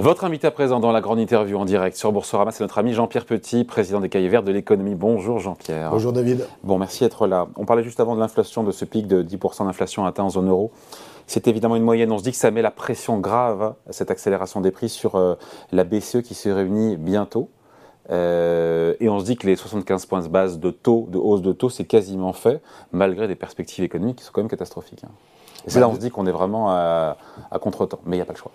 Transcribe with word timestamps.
Votre 0.00 0.24
invité 0.24 0.46
à 0.46 0.50
présent 0.50 0.80
dans 0.80 0.92
la 0.92 1.02
grande 1.02 1.18
interview 1.18 1.58
en 1.58 1.66
direct 1.66 1.94
sur 1.94 2.10
Boursorama, 2.10 2.52
c'est 2.52 2.64
notre 2.64 2.78
ami 2.78 2.94
Jean-Pierre 2.94 3.26
Petit, 3.26 3.64
président 3.64 4.00
des 4.00 4.08
Cahiers 4.08 4.30
Verts 4.30 4.42
de 4.42 4.50
l'économie. 4.50 4.94
Bonjour 4.94 5.40
Jean-Pierre. 5.40 5.90
Bonjour 5.90 6.14
David. 6.14 6.46
Bon, 6.62 6.78
merci 6.78 7.04
d'être 7.04 7.26
là. 7.26 7.48
On 7.56 7.66
parlait 7.66 7.82
juste 7.82 8.00
avant 8.00 8.14
de 8.14 8.20
l'inflation, 8.20 8.64
de 8.64 8.72
ce 8.72 8.86
pic 8.86 9.06
de 9.06 9.22
10% 9.22 9.66
d'inflation 9.66 10.06
atteint 10.06 10.22
en 10.22 10.30
zone 10.30 10.48
euro. 10.48 10.70
C'est 11.26 11.48
évidemment 11.48 11.76
une 11.76 11.82
moyenne. 11.82 12.10
On 12.12 12.16
se 12.16 12.22
dit 12.22 12.30
que 12.30 12.38
ça 12.38 12.50
met 12.50 12.62
la 12.62 12.70
pression 12.70 13.18
grave, 13.18 13.74
cette 13.90 14.10
accélération 14.10 14.62
des 14.62 14.70
prix, 14.70 14.88
sur 14.88 15.16
euh, 15.16 15.34
la 15.70 15.84
BCE 15.84 16.22
qui 16.22 16.32
se 16.32 16.48
réunit 16.48 16.96
bientôt. 16.96 17.50
Euh, 18.10 18.94
et 19.00 19.10
on 19.10 19.20
se 19.20 19.26
dit 19.26 19.36
que 19.36 19.46
les 19.46 19.54
75 19.54 20.06
points 20.06 20.22
de 20.22 20.28
base 20.28 20.58
de 20.58 20.70
taux, 20.70 21.08
de 21.10 21.18
hausse 21.18 21.42
de 21.42 21.52
taux, 21.52 21.68
c'est 21.68 21.84
quasiment 21.84 22.32
fait, 22.32 22.62
malgré 22.92 23.28
des 23.28 23.34
perspectives 23.34 23.84
économiques 23.84 24.16
qui 24.16 24.24
sont 24.24 24.32
quand 24.32 24.40
même 24.40 24.48
catastrophiques. 24.48 25.04
Hein. 25.04 25.10
Et 25.66 25.70
c'est 25.70 25.78
là 25.78 25.88
là 25.88 25.92
on 25.92 25.94
se 25.94 26.00
dit 26.00 26.10
qu'on 26.10 26.24
est 26.24 26.32
vraiment 26.32 26.70
à, 26.70 27.18
à 27.50 27.58
contre-temps. 27.58 28.00
Mais 28.06 28.16
il 28.16 28.18
n'y 28.18 28.22
a 28.22 28.24
pas 28.24 28.32
le 28.32 28.38
choix. 28.38 28.52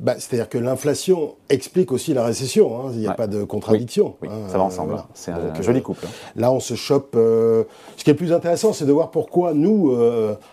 Bah, 0.00 0.14
C'est-à-dire 0.18 0.48
que 0.48 0.58
l'inflation 0.58 1.34
explique 1.48 1.90
aussi 1.90 2.14
la 2.14 2.24
récession, 2.24 2.86
hein. 2.86 2.90
il 2.92 3.00
n'y 3.00 3.08
a 3.08 3.14
pas 3.14 3.26
de 3.26 3.42
contradiction. 3.42 4.14
Oui, 4.22 4.28
ça 4.48 4.58
va 4.58 4.64
ensemble, 4.64 4.94
hein. 4.94 5.06
c'est 5.14 5.32
un, 5.32 5.38
euh, 5.38 5.62
joli 5.62 5.82
couple. 5.82 6.06
Là, 6.36 6.52
on 6.52 6.60
se 6.60 6.74
chope. 6.74 7.10
ce 7.14 7.64
qui 8.04 8.10
est 8.10 8.12
le 8.12 8.16
plus 8.16 8.32
intéressant, 8.32 8.72
c'est 8.72 8.86
de 8.86 8.92
voir 8.92 9.10
pourquoi 9.10 9.54
nous, 9.54 9.96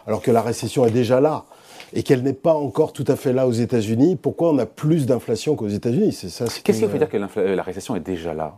alors 0.08 0.22
que 0.22 0.32
la 0.32 0.42
récession 0.42 0.86
est 0.86 0.92
déjà 0.92 1.22
là, 1.22 1.46
et 1.94 2.04
qu'elle 2.04 2.24
n'est 2.24 2.34
pas 2.34 2.54
encore 2.54 2.92
tout 2.92 3.06
à 3.08 3.16
fait 3.16 3.34
là 3.34 3.48
aux 3.48 3.52
États-Unis, 3.52 4.16
pourquoi 4.16 4.50
on 4.50 4.58
a 4.58 4.66
plus 4.66 5.06
d'inflation 5.06 5.56
qu'aux 5.56 5.68
États-Unis? 5.68 6.12
C'est 6.12 6.30
ça. 6.30 6.46
Qu'est-ce 6.64 6.80
qui 6.80 6.86
veut 6.86 6.98
dire 6.98 7.10
que 7.10 7.18
la 7.18 7.64
récession 7.64 7.96
est 7.96 8.02
déjà 8.02 8.34
là? 8.34 8.58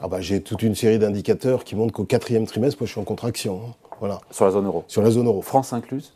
Ah 0.00 0.08
bah, 0.08 0.20
J'ai 0.20 0.42
toute 0.42 0.62
une 0.62 0.74
série 0.74 0.98
d'indicateurs 0.98 1.62
qui 1.62 1.76
montrent 1.76 1.92
qu'au 1.92 2.04
quatrième 2.04 2.44
trimestre, 2.46 2.78
moi 2.80 2.86
je 2.86 2.92
suis 2.92 3.00
en 3.00 3.04
contraction. 3.04 3.60
Hein. 3.64 3.74
Voilà. 4.00 4.20
Sur 4.32 4.46
la 4.46 4.50
zone 4.50 4.66
euro 4.66 4.84
Sur 4.88 5.02
la 5.02 5.10
zone 5.10 5.26
euro. 5.26 5.42
France 5.42 5.72
incluse? 5.72 6.12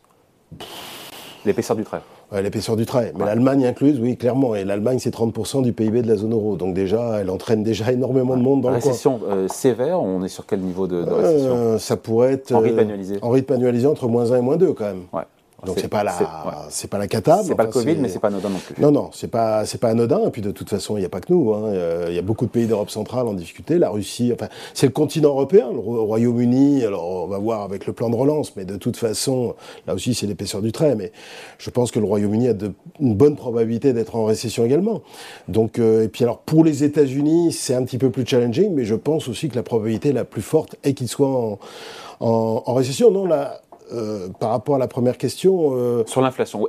L'épaisseur 1.46 1.76
du 1.76 1.84
trait 1.84 2.00
ouais, 2.32 2.42
L'épaisseur 2.42 2.76
du 2.76 2.84
trait. 2.84 3.12
Mais 3.16 3.24
l'Allemagne 3.24 3.64
incluse, 3.64 3.98
oui, 4.00 4.16
clairement. 4.16 4.54
Et 4.54 4.64
l'Allemagne, 4.64 4.98
c'est 4.98 5.14
30% 5.14 5.62
du 5.62 5.72
PIB 5.72 6.02
de 6.02 6.08
la 6.08 6.16
zone 6.16 6.32
euro. 6.32 6.56
Donc 6.56 6.74
déjà, 6.74 7.20
elle 7.20 7.30
entraîne 7.30 7.62
déjà 7.62 7.92
énormément 7.92 8.36
de 8.36 8.42
monde 8.42 8.62
dans 8.62 8.70
récession, 8.70 9.14
le 9.14 9.18
coin. 9.18 9.34
Récession 9.42 9.56
sévère, 9.56 10.02
on 10.02 10.22
est 10.24 10.28
sur 10.28 10.44
quel 10.44 10.60
niveau 10.60 10.86
de, 10.86 11.02
récession? 11.02 11.54
Euh, 11.54 11.78
Ça 11.78 11.96
pourrait 11.96 12.32
être... 12.34 12.52
En 12.52 12.60
rythme 12.60 12.80
annualisé 12.80 13.18
En 13.22 13.30
rythme 13.30 13.54
annualisé, 13.54 13.86
entre 13.86 14.08
moins 14.08 14.32
1 14.32 14.38
et 14.38 14.40
moins 14.40 14.56
2 14.56 14.72
quand 14.72 14.84
même. 14.84 15.02
Ouais. 15.12 15.22
Donc 15.66 15.78
c'est 15.78 15.88
pas 15.88 16.04
la, 16.04 16.14
c'est 16.70 16.88
pas 16.88 16.98
la 16.98 17.08
cata. 17.08 17.42
C'est 17.44 17.54
pas 17.54 17.64
le 17.64 17.70
Covid, 17.70 17.96
mais 17.96 18.08
c'est 18.08 18.18
pas 18.18 18.28
anodin 18.28 18.48
non 18.48 18.58
plus. 18.58 18.80
Non, 18.80 18.90
non, 18.90 19.10
c'est 19.12 19.28
pas, 19.28 19.66
c'est 19.66 19.78
pas 19.78 19.88
anodin. 19.88 20.26
Et 20.26 20.30
puis 20.30 20.42
de 20.42 20.50
toute 20.50 20.70
façon, 20.70 20.96
il 20.96 21.00
n'y 21.00 21.06
a 21.06 21.10
pas 21.10 21.20
que 21.20 21.32
nous. 21.32 21.52
Hein. 21.52 21.72
Il 22.08 22.14
y 22.14 22.18
a 22.18 22.22
beaucoup 22.22 22.46
de 22.46 22.50
pays 22.50 22.66
d'Europe 22.66 22.90
centrale 22.90 23.26
en 23.26 23.34
difficulté. 23.34 23.78
La 23.78 23.90
Russie, 23.90 24.30
enfin, 24.32 24.48
c'est 24.72 24.86
le 24.86 24.92
continent 24.92 25.30
européen, 25.30 25.70
le 25.72 25.78
Royaume-Uni. 25.78 26.84
Alors 26.84 27.24
on 27.24 27.26
va 27.26 27.38
voir 27.38 27.62
avec 27.62 27.86
le 27.86 27.92
plan 27.92 28.08
de 28.10 28.16
relance, 28.16 28.54
mais 28.56 28.64
de 28.64 28.76
toute 28.76 28.96
façon, 28.96 29.54
là 29.86 29.94
aussi 29.94 30.14
c'est 30.14 30.26
l'épaisseur 30.26 30.62
du 30.62 30.72
trait. 30.72 30.94
Mais 30.94 31.12
je 31.58 31.70
pense 31.70 31.90
que 31.90 31.98
le 31.98 32.06
Royaume-Uni 32.06 32.48
a 32.48 32.54
de, 32.54 32.72
une 33.00 33.14
bonne 33.14 33.36
probabilité 33.36 33.92
d'être 33.92 34.16
en 34.16 34.24
récession 34.24 34.64
également. 34.64 35.02
Donc 35.48 35.78
euh, 35.78 36.04
et 36.04 36.08
puis 36.08 36.24
alors 36.24 36.38
pour 36.38 36.64
les 36.64 36.84
États-Unis, 36.84 37.52
c'est 37.52 37.74
un 37.74 37.84
petit 37.84 37.98
peu 37.98 38.10
plus 38.10 38.26
challenging, 38.26 38.72
mais 38.72 38.84
je 38.84 38.94
pense 38.94 39.28
aussi 39.28 39.48
que 39.48 39.56
la 39.56 39.62
probabilité 39.62 40.12
la 40.12 40.24
plus 40.24 40.42
forte 40.42 40.76
est 40.84 40.94
qu'ils 40.94 41.08
soient 41.08 41.28
en, 41.28 41.58
en, 42.20 42.62
en 42.64 42.74
récession. 42.74 43.10
Non, 43.10 43.26
là, 43.26 43.60
euh, 43.92 44.28
par 44.40 44.50
rapport 44.50 44.74
à 44.74 44.78
la 44.78 44.88
première 44.88 45.16
question. 45.16 45.70
Euh, 45.76 46.02
Sur 46.06 46.20
l'inflation, 46.20 46.66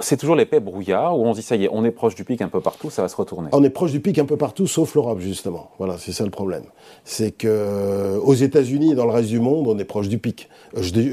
c'est 0.00 0.16
toujours 0.16 0.34
l'épais 0.34 0.58
brouillard 0.58 1.16
où 1.16 1.24
on 1.24 1.32
se 1.32 1.38
dit 1.38 1.46
ça 1.46 1.54
y 1.54 1.64
est, 1.64 1.68
on 1.70 1.84
est 1.84 1.92
proche 1.92 2.16
du 2.16 2.24
pic 2.24 2.42
un 2.42 2.48
peu 2.48 2.60
partout, 2.60 2.90
ça 2.90 3.02
va 3.02 3.08
se 3.08 3.14
retourner. 3.14 3.48
On 3.52 3.62
est 3.62 3.70
proche 3.70 3.92
du 3.92 4.00
pic 4.00 4.18
un 4.18 4.24
peu 4.24 4.36
partout, 4.36 4.66
sauf 4.66 4.96
l'Europe 4.96 5.20
justement. 5.20 5.70
Voilà, 5.78 5.96
c'est 5.96 6.10
ça 6.10 6.24
le 6.24 6.30
problème. 6.30 6.64
C'est 7.04 7.30
que 7.30 7.46
euh, 7.46 8.18
aux 8.18 8.34
États-Unis 8.34 8.92
et 8.92 8.94
dans 8.96 9.04
le 9.06 9.12
reste 9.12 9.28
du 9.28 9.38
monde, 9.38 9.68
on 9.68 9.78
est 9.78 9.84
proche 9.84 10.08
du 10.08 10.18
pic. 10.18 10.48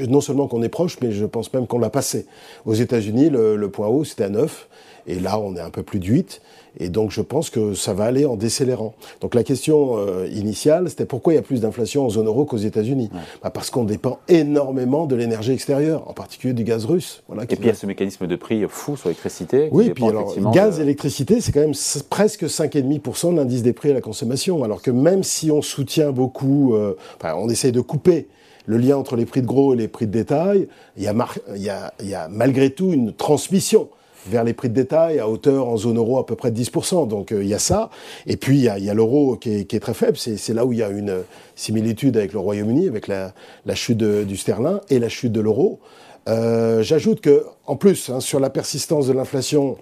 non 0.08 0.20
seulement 0.20 0.48
qu'on 0.48 0.62
est 0.62 0.68
proche, 0.68 0.98
mais 1.02 1.12
je 1.12 1.24
pense 1.24 1.52
même 1.52 1.68
qu'on 1.68 1.78
l'a 1.78 1.90
passé. 1.90 2.26
Aux 2.66 2.74
États-Unis, 2.74 3.30
le, 3.30 3.54
le, 3.54 3.70
point 3.70 3.86
haut 3.86 4.02
c'était 4.02 4.24
à 4.24 4.30
9, 4.30 4.68
et 5.06 5.20
là 5.20 5.38
on 5.38 5.54
est 5.54 5.60
un 5.60 5.70
peu 5.70 5.84
plus 5.84 6.00
de 6.00 6.06
8. 6.06 6.42
Et 6.78 6.88
donc 6.88 7.10
je 7.10 7.20
pense 7.20 7.50
que 7.50 7.74
ça 7.74 7.92
va 7.92 8.04
aller 8.04 8.24
en 8.24 8.36
décélérant. 8.36 8.94
Donc 9.20 9.34
la 9.34 9.42
question 9.42 9.98
euh, 9.98 10.28
initiale, 10.32 10.88
c'était 10.88 11.04
pourquoi 11.04 11.32
il 11.32 11.36
y 11.36 11.38
a 11.38 11.42
plus 11.42 11.60
d'inflation 11.60 12.06
en 12.06 12.10
zone 12.10 12.26
euro 12.26 12.44
qu'aux 12.44 12.56
États-Unis 12.56 13.10
bah 13.42 13.50
Parce 13.50 13.70
qu'on 13.70 13.84
dépend 13.84 14.18
énormément 14.28 15.06
de 15.06 15.16
l'énergie 15.16 15.52
extérieure, 15.52 16.08
en 16.08 16.12
particulier 16.12 16.54
du 16.54 16.64
gaz 16.64 16.84
russe. 16.84 17.22
Voilà, 17.28 17.44
et 17.44 17.46
puis 17.46 17.58
il 17.60 17.66
y 17.66 17.70
a 17.70 17.74
ce 17.74 17.86
mécanisme 17.86 18.26
de 18.26 18.36
prix 18.36 18.64
fou 18.68 18.96
sur 18.96 19.08
l'électricité. 19.08 19.68
Oui, 19.72 19.90
puis 19.90 20.04
alors 20.04 20.34
gaz, 20.52 20.78
et 20.78 20.82
électricité, 20.82 21.40
c'est 21.40 21.52
quand 21.52 21.60
même 21.60 21.74
presque 22.08 22.44
5,5% 22.44 23.32
de 23.32 23.36
l'indice 23.36 23.62
des 23.62 23.72
prix 23.72 23.90
à 23.90 23.94
la 23.94 24.00
consommation. 24.00 24.62
Alors 24.64 24.82
que 24.82 24.90
même 24.90 25.22
si 25.22 25.50
on 25.50 25.62
soutient 25.62 26.12
beaucoup, 26.12 26.74
euh, 26.74 26.96
enfin, 27.16 27.34
on 27.36 27.48
essaye 27.48 27.72
de 27.72 27.80
couper 27.80 28.28
le 28.66 28.76
lien 28.76 28.96
entre 28.96 29.16
les 29.16 29.24
prix 29.24 29.40
de 29.40 29.46
gros 29.46 29.72
et 29.72 29.76
les 29.76 29.88
prix 29.88 30.06
de 30.06 30.12
détail, 30.12 30.68
il 30.96 31.02
y 31.02 31.08
a, 31.08 31.14
il 31.56 31.62
y 31.62 31.70
a, 31.70 31.92
il 32.00 32.08
y 32.08 32.14
a 32.14 32.28
malgré 32.28 32.70
tout 32.70 32.92
une 32.92 33.12
transmission 33.12 33.88
vers 34.28 34.44
les 34.44 34.52
prix 34.52 34.68
de 34.68 34.74
détail 34.74 35.18
à 35.18 35.28
hauteur 35.28 35.68
en 35.68 35.76
zone 35.76 35.96
euro 35.96 36.18
à 36.18 36.26
peu 36.26 36.36
près 36.36 36.50
de 36.50 36.60
10%. 36.60 37.08
Donc 37.08 37.32
euh, 37.32 37.42
il 37.42 37.48
y 37.48 37.54
a 37.54 37.58
ça. 37.58 37.90
Et 38.26 38.36
puis 38.36 38.58
il 38.58 38.62
y 38.62 38.90
a, 38.90 38.94
l'euro 38.94 39.36
qui, 39.36 39.50
est, 39.50 39.80
très 39.80 39.94
faible. 39.94 40.16
C'est 40.16 40.54
là 40.54 40.64
où 40.64 40.72
il 40.72 40.78
y 40.78 40.82
a 40.82 40.90
une 40.90 41.22
similitude 41.56 42.16
avec 42.16 42.32
le 42.32 42.38
Royaume-Uni, 42.38 42.88
avec 42.88 43.08
la, 43.08 43.32
chute 43.74 43.98
du 43.98 44.36
sterling 44.36 44.78
et 44.90 44.98
la 44.98 45.08
chute 45.08 45.32
de 45.32 45.40
l'euro. 45.40 45.80
Euh, 46.28 46.82
j'ajoute 46.82 47.20
que, 47.20 47.44
en 47.66 47.76
plus, 47.76 48.10
hein, 48.10 48.20
sur 48.20 48.38
la 48.38 48.50
persistance 48.50 49.06
de 49.06 49.12
l'inflation, 49.12 49.78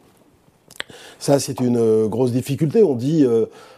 ça 1.19 1.41
c'est 1.41 1.61
une 1.61 1.79
euh, 1.79 2.07
grosse 2.07 2.31
difficulté. 2.31 2.83
On 2.83 2.95
dit 2.95 3.27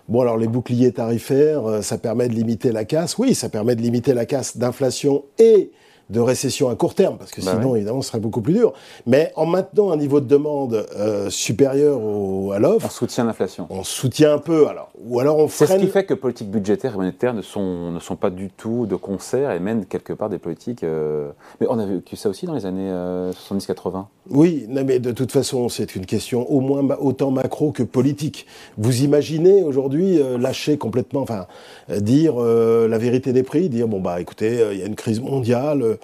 bon 0.09 0.21
alors 0.21 0.37
les 0.37 0.49
boucliers 0.49 0.93
tarifaires, 0.93 1.83
ça 1.83 1.99
permet 1.99 2.29
de 2.29 2.35
limiter 2.35 2.73
la 2.73 2.85
casse. 2.85 3.17
Oui, 3.19 3.35
ça 3.35 3.49
permet 3.49 3.75
de 3.75 3.83
limiter 3.83 4.13
la 4.13 4.27
casse 4.27 4.57
d'inflation 4.57 5.25
et 5.39 5.71
de 6.11 6.21
récession 6.21 6.71
à 6.71 6.75
court 6.75 6.95
terme, 6.95 7.19
parce 7.19 7.31
que 7.31 7.45
bah 7.45 7.53
sinon, 7.55 7.77
évidemment, 7.77 8.01
ce 8.01 8.09
serait 8.09 8.21
beaucoup 8.21 8.41
plus 8.41 8.55
dur. 8.55 8.73
Mais 9.07 9.31
en 9.37 9.45
maintenant 9.45 9.93
un 9.93 9.97
niveau 9.97 10.21
de 10.21 10.27
demande 10.27 10.87
euh, 10.97 11.29
supérieur 11.29 12.01
au, 12.03 12.53
à 12.53 12.59
l'offre... 12.59 12.87
On 12.87 12.91
soutient 12.91 13.25
l'inflation. 13.25 13.67
On 13.69 13.85
soutient 13.85 14.33
un 14.33 14.39
peu, 14.39 14.69
alors. 14.69 14.91
Ou 15.05 15.21
alors 15.21 15.37
on 15.39 15.49
freine... 15.49 15.69
C'est 15.69 15.79
ce 15.79 15.81
qui 15.81 15.91
fait 15.91 16.05
que 16.05 16.15
politique 16.15 16.51
budgétaire 16.51 16.95
et 16.95 16.97
monétaire 16.97 17.35
ne 17.35 17.43
sont, 17.43 17.93
ne 17.93 18.01
sont 18.01 18.17
pas 18.17 18.31
du 18.31 18.49
tout 18.49 18.87
de 18.87 18.97
concert 18.97 19.51
et 19.51 19.61
mènent 19.61 19.85
quelque 19.85 20.15
part 20.15 20.31
des 20.31 20.39
politiques... 20.39 20.83
Euh, 20.83 21.29
mais 21.61 21.67
on 21.69 21.79
a 21.79 21.85
vécu 21.85 22.17
ça 22.17 22.31
aussi 22.31 22.47
dans 22.47 22.55
les 22.55 22.65
années 22.65 22.91
70-80 22.91 23.97
euh, 23.97 24.03
Oui, 24.31 24.67
mais 24.69 24.99
de 24.99 25.13
toute 25.13 25.33
façon, 25.33 25.69
c'est 25.69 25.95
une 25.95 26.07
question 26.07 26.51
au 26.51 26.61
moins 26.61 26.83
autant 27.01 27.31
macro 27.31 27.71
que 27.71 27.83
politique. 27.83 28.47
Vous 28.79 29.03
imaginez 29.03 29.63
aujourd'hui 29.63 30.21
lâcher 30.39 30.79
complètement, 30.79 31.21
enfin, 31.21 31.47
dire 31.89 32.37
la 32.39 32.99
vérité 32.99 33.35
des 33.35 33.43
prix, 33.43 33.69
dire, 33.69 33.89
bon, 33.89 34.01
bah 34.01 34.21
écoutez, 34.21 34.67
il 34.73 34.79
y 34.79 34.83
a 34.83 34.87
une 34.87 34.97
crise 34.97 35.21
mondiale 35.21 35.98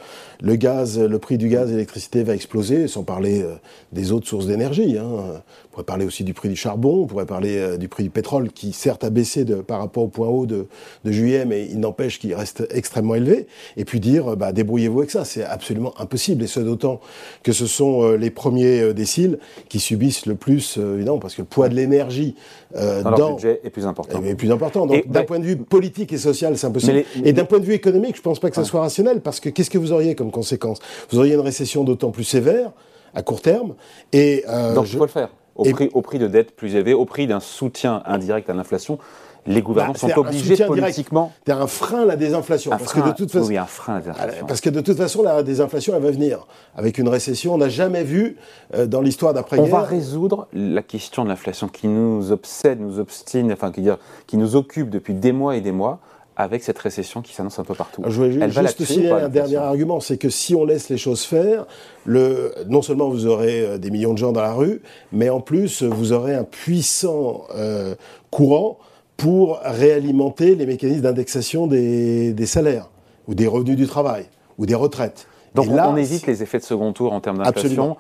le 0.45 0.57
gaz, 0.57 0.99
le 0.99 1.19
prix 1.19 1.39
du 1.39 1.49
gaz 1.49 1.71
et 1.71 1.73
l'électricité 1.73 2.23
va 2.23 2.35
exploser, 2.35 2.89
sans 2.89 3.03
parler 3.03 3.43
euh, 3.43 3.55
des 3.93 4.13
autres 4.13 4.27
sources 4.27 4.47
d'énergie. 4.47 4.99
Hein. 4.99 5.07
On 5.07 5.71
pourrait 5.71 5.85
parler 5.85 6.05
aussi 6.05 6.25
du 6.25 6.35
prix 6.35 6.49
du 6.49 6.57
charbon, 6.57 7.03
on 7.03 7.07
pourrait 7.07 7.27
parler 7.27 7.57
euh, 7.57 7.77
du 7.77 7.89
prix 7.89 8.03
du 8.03 8.11
pétrole, 8.11 8.51
qui 8.51 8.73
certes 8.73 9.05
a 9.05 9.11
baissé 9.11 9.45
de, 9.45 9.57
par 9.57 9.79
rapport 9.79 10.05
au 10.05 10.09
point 10.09 10.29
haut 10.29 10.47
de, 10.47 10.67
juillet, 11.05 11.45
mais 11.45 11.67
il 11.67 11.81
n'empêche 11.81 12.19
qu'il 12.19 12.35
reste 12.35 12.67
extrêmement 12.71 13.15
élevé. 13.15 13.47
Et 13.77 13.85
puis 13.85 14.01
dire, 14.01 14.37
bah, 14.37 14.53
débrouillez-vous 14.53 14.99
avec 14.99 15.11
ça, 15.11 15.25
c'est 15.25 15.45
absolument 15.45 15.95
impossible. 15.99 16.45
Et 16.45 16.47
ce 16.47 16.61
d'autant 16.61 17.01
que 17.43 17.53
ce 17.53 17.67
sont 17.67 18.03
euh, 18.03 18.17
les 18.17 18.31
premiers 18.31 18.93
déciles 18.93 19.39
qui 19.69 19.81
subissent 19.81 20.27
le 20.27 20.35
plus, 20.35 20.79
évidemment, 20.79 21.19
parce 21.19 21.35
que 21.35 21.43
le 21.43 21.47
poids 21.47 21.69
de 21.69 21.75
l'énergie 21.75 22.35
dans, 22.75 23.03
dans, 23.03 23.17
leur 23.17 23.35
budget 23.37 23.61
est 23.63 23.71
plus 23.71 23.87
important. 23.87 24.23
Est 24.25 24.35
plus 24.35 24.51
important. 24.51 24.87
Donc 24.87 25.07
d'un 25.07 25.23
point 25.23 25.39
de 25.39 25.45
vue 25.45 25.57
politique 25.57 26.13
et 26.13 26.19
social, 26.19 26.59
c'est 26.59 26.67
impossible. 26.67 27.05
et 27.25 27.33
d'un 27.33 27.45
point 27.45 27.61
de 27.61 27.65
vue 27.65 27.75
économique, 27.75 28.17
je 28.17 28.23
pense 28.23 28.41
pas 28.41 28.51
que 28.51 28.57
ça 28.57 28.65
soit 28.65 28.81
rationnel, 28.81 29.21
parce 29.21 29.39
que 29.39 29.49
qu'est-ce 29.49 29.71
que 29.71 29.79
vous 29.79 29.84
auriez 29.93 30.15
comme 30.15 30.31
conséquence 30.31 30.79
Vous 31.11 31.19
auriez 31.19 31.35
une 31.35 31.41
récession 31.41 31.85
d'autant 31.85 32.11
plus 32.11 32.25
sévère 32.25 32.73
à 33.15 33.23
court 33.23 33.41
terme. 33.41 33.75
Et 34.13 34.45
euh, 34.49 34.75
Donc, 34.75 34.87
je... 34.87 34.97
faut 34.97 35.05
le 35.05 35.11
faire. 35.11 35.31
Au, 35.57 35.65
prix, 35.65 35.89
au 35.95 36.03
prix 36.03 36.19
de 36.19 36.27
dettes 36.27 36.57
plus 36.57 36.75
élevées, 36.75 36.95
au 36.95 37.05
prix 37.05 37.29
d'un 37.29 37.39
soutien 37.39 38.03
indirect 38.07 38.51
à 38.51 38.55
l'inflation, 38.55 38.99
les 39.47 39.63
gouvernements 39.63 39.95
bah, 39.95 39.99
sont 39.99 40.19
obligés 40.19 40.57
politiquement. 40.65 41.33
C'est 41.47 41.53
un 41.53 41.67
frein 41.67 42.03
à 42.03 42.05
la 42.07 42.17
désinflation. 42.17 42.71
parce 42.71 42.93
que 42.93 43.01
de 43.01 43.13
toute 43.13 43.31
façon, 43.31 43.47
oui, 43.47 43.59
un 43.59 43.67
frein 43.67 43.95
à 43.95 43.97
la 43.97 44.01
désinflation. 44.01 44.47
Parce 44.47 44.61
que 44.61 44.71
de 44.71 44.81
toute 44.81 44.97
façon, 44.97 45.23
la 45.23 45.43
désinflation, 45.43 45.95
elle 45.95 46.03
va 46.03 46.11
venir. 46.11 46.47
Avec 46.75 46.99
une 46.99 47.09
récession, 47.09 47.55
on 47.55 47.59
n'a 47.59 47.69
jamais 47.69 48.05
vu 48.05 48.37
euh, 48.75 48.87
dans 48.87 49.01
l'histoire 49.01 49.35
d'après-guerre. 49.35 49.67
On 49.67 49.79
va 49.79 49.83
résoudre 49.83 50.49
la 50.53 50.83
question 50.83 51.25
de 51.25 51.29
l'inflation 51.29 51.69
qui 51.69 51.89
nous 51.89 52.33
obsède, 52.33 52.81
nous 52.81 52.99
obstine, 52.99 53.53
enfin, 53.53 53.71
qui, 53.71 53.87
qui 54.27 54.37
nous 54.37 54.57
occupe 54.57 54.91
depuis 54.91 55.15
des 55.15 55.33
mois 55.33 55.57
et 55.57 55.61
des 55.61 55.73
mois 55.73 56.01
avec 56.37 56.63
cette 56.63 56.79
récession 56.79 57.23
qui 57.23 57.33
s'annonce 57.33 57.59
un 57.59 57.65
peu 57.65 57.75
partout. 57.75 58.03
Je 58.07 58.17
voulais 58.17 58.51
juste 58.51 58.85
signaler 58.85 59.25
un 59.25 59.29
dernier 59.29 59.57
argument, 59.57 60.01
c'est 60.01 60.19
que 60.19 60.29
si 60.29 60.55
on 60.55 60.65
laisse 60.65 60.89
les 60.89 60.97
choses 60.97 61.23
faire, 61.23 61.67
le, 62.05 62.53
non 62.69 62.83
seulement 62.83 63.09
vous 63.09 63.27
aurez 63.27 63.61
euh, 63.61 63.79
des 63.79 63.91
millions 63.91 64.13
de 64.13 64.19
gens 64.19 64.33
dans 64.33 64.43
la 64.43 64.53
rue, 64.53 64.83
mais 65.13 65.31
en 65.31 65.41
plus 65.41 65.83
vous 65.83 66.13
aurez 66.13 66.35
un 66.35 66.45
puissant 66.45 67.45
euh, 67.55 67.95
courant 68.31 68.79
pour 69.17 69.61
réalimenter 69.63 70.57
les 70.57 70.67
mécanismes 70.67 71.03
d'indexation 71.03 71.67
des, 71.67 72.33
des, 72.33 72.47
salaires, 72.47 72.91
ou 73.29 73.35
des 73.35 73.47
revenus 73.47 73.77
du 73.77 73.87
travail, 73.87 74.27
ou 74.59 74.67
des 74.67 74.75
retraites. 74.75 75.29
Donc 75.55 75.69
on 75.71 75.97
évite 75.97 76.27
les 76.27 76.43
effets 76.43 76.59
de 76.59 76.65
second 76.65 76.93
tour 76.93 77.13
en 77.13 77.21
termes 77.21 77.39
d'inflation 77.39 77.97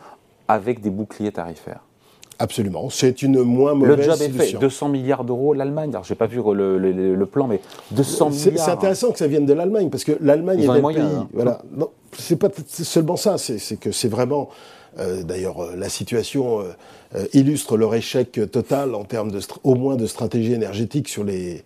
avec 0.48 0.80
des 0.80 0.90
boucliers 0.90 1.32
tarifaires. 1.32 1.80
Absolument, 2.38 2.90
c'est 2.90 3.22
une 3.22 3.42
moins 3.42 3.74
mauvaise 3.74 3.96
Le 3.96 4.02
job 4.02 4.20
est 4.20 4.28
fait, 4.28 4.58
200 4.58 4.88
milliards 4.88 5.24
d'euros, 5.24 5.54
l'Allemagne, 5.54 5.90
alors 5.90 6.04
j'ai 6.04 6.14
pas 6.14 6.26
vu 6.26 6.40
le, 6.52 6.78
le, 6.78 7.26
plan, 7.26 7.46
mais 7.46 7.60
200 7.92 8.30
milliards. 8.30 8.64
C'est 8.64 8.70
intéressant 8.70 9.12
que 9.12 9.18
ça 9.18 9.26
vienne 9.26 9.46
de 9.46 9.52
l'Allemagne, 9.52 9.88
parce 9.88 10.04
que 10.04 10.12
l'Allemagne 10.20 10.62
est 10.62 10.68
un 10.68 10.80
pays, 10.80 10.98
hein. 10.98 11.28
voilà. 11.32 11.62
c'est 12.12 12.36
pas 12.36 12.48
seulement 12.66 13.16
ça, 13.16 13.38
c'est 13.38 13.78
que 13.78 13.92
c'est 13.92 14.08
vraiment 14.08 14.48
D'ailleurs, 15.24 15.74
la 15.76 15.88
situation 15.88 16.60
illustre 17.32 17.76
leur 17.76 17.96
échec 17.96 18.40
total 18.52 18.94
en 18.94 19.02
termes 19.02 19.32
de, 19.32 19.40
au 19.64 19.74
moins 19.74 19.96
de 19.96 20.06
stratégie 20.06 20.52
énergétique 20.52 21.08
sur 21.08 21.24
les, 21.24 21.64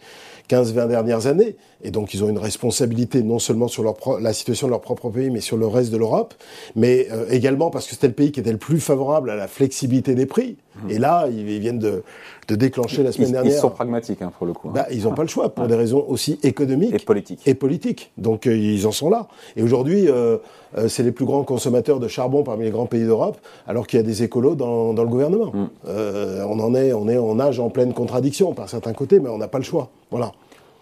15-20 0.49 0.89
dernières 0.89 1.27
années. 1.27 1.57
Et 1.83 1.91
donc, 1.91 2.15
ils 2.15 2.25
ont 2.25 2.29
une 2.29 2.39
responsabilité 2.39 3.23
non 3.23 3.39
seulement 3.39 3.69
sur 3.69 3.85
la 4.21 4.33
situation 4.33 4.67
de 4.67 4.73
leur 4.73 4.81
propre 4.81 5.11
pays, 5.11 5.31
mais 5.31 5.41
sur 5.41 5.57
le 5.57 5.67
reste 5.67 5.91
de 5.93 5.97
l'Europe, 5.97 6.35
mais 6.75 7.09
euh, 7.13 7.27
également 7.31 7.71
parce 7.71 7.87
que 7.87 7.93
c'était 7.93 8.09
le 8.09 8.15
pays 8.15 8.33
qui 8.33 8.41
était 8.41 8.53
le 8.53 8.59
plus 8.59 8.81
favorable 8.81 9.31
à 9.31 9.37
la 9.37 9.49
flexibilité 9.49 10.15
des 10.15 10.27
prix. 10.27 10.57
Mmh. 10.85 10.91
Et 10.91 10.99
là, 10.99 11.27
ils, 11.31 11.59
viennent 11.59 11.79
de, 11.79 12.03
de, 12.49 12.55
déclencher 12.55 13.03
la 13.03 13.13
semaine 13.13 13.33
dernière. 13.33 13.53
Ils 13.53 13.59
sont 13.59 13.71
pragmatiques, 13.71 14.23
hein, 14.23 14.33
pour 14.37 14.47
le 14.47 14.53
coup. 14.53 14.69
Hein. 14.69 14.73
Bah, 14.75 14.87
ils 14.91 15.05
n'ont 15.05 15.15
pas 15.15 15.23
le 15.23 15.29
choix, 15.29 15.49
pour 15.49 15.67
des 15.67 15.75
raisons 15.75 16.05
aussi 16.09 16.39
économiques. 16.43 16.95
Et 16.95 16.99
politiques. 17.05 17.47
Et 17.47 17.55
politiques. 17.55 18.13
Donc, 18.17 18.47
euh, 18.47 18.57
ils 18.57 18.87
en 18.87 18.93
sont 18.93 19.11
là. 19.11 19.29
Et 19.57 19.63
aujourd'hui, 19.63 20.09
euh, 20.09 20.39
c'est 20.89 21.03
les 21.03 21.13
plus 21.13 21.25
grands 21.25 21.45
consommateurs 21.45 22.01
de 22.01 22.09
charbon 22.09 22.43
parmi 22.43 22.65
les 22.65 22.71
grands 22.71 22.87
pays 22.87 23.05
d'Europe, 23.05 23.39
alors 23.67 23.87
qu'il 23.87 23.99
y 23.99 24.01
a 24.01 24.05
des 24.05 24.23
écolos 24.23 24.55
dans, 24.55 24.93
dans 24.95 25.03
le 25.03 25.09
gouvernement. 25.09 25.53
Mmh. 25.53 25.69
on 26.49 26.61
en 26.61 26.75
est, 26.75 26.93
on 26.93 27.09
est 27.09 27.19
en 27.19 27.41
âge 27.41 27.61
en 27.61 27.71
pleine 27.71 27.93
contradiction 27.93 28.53
par 28.53 28.69
certains 28.69 28.93
côtés, 28.93 29.21
mais 29.21 29.29
on 29.29 29.39
n'a 29.39 29.49
pas 29.49 29.59
le 29.59 29.65
choix. 29.65 29.91
Voilà. 30.11 30.33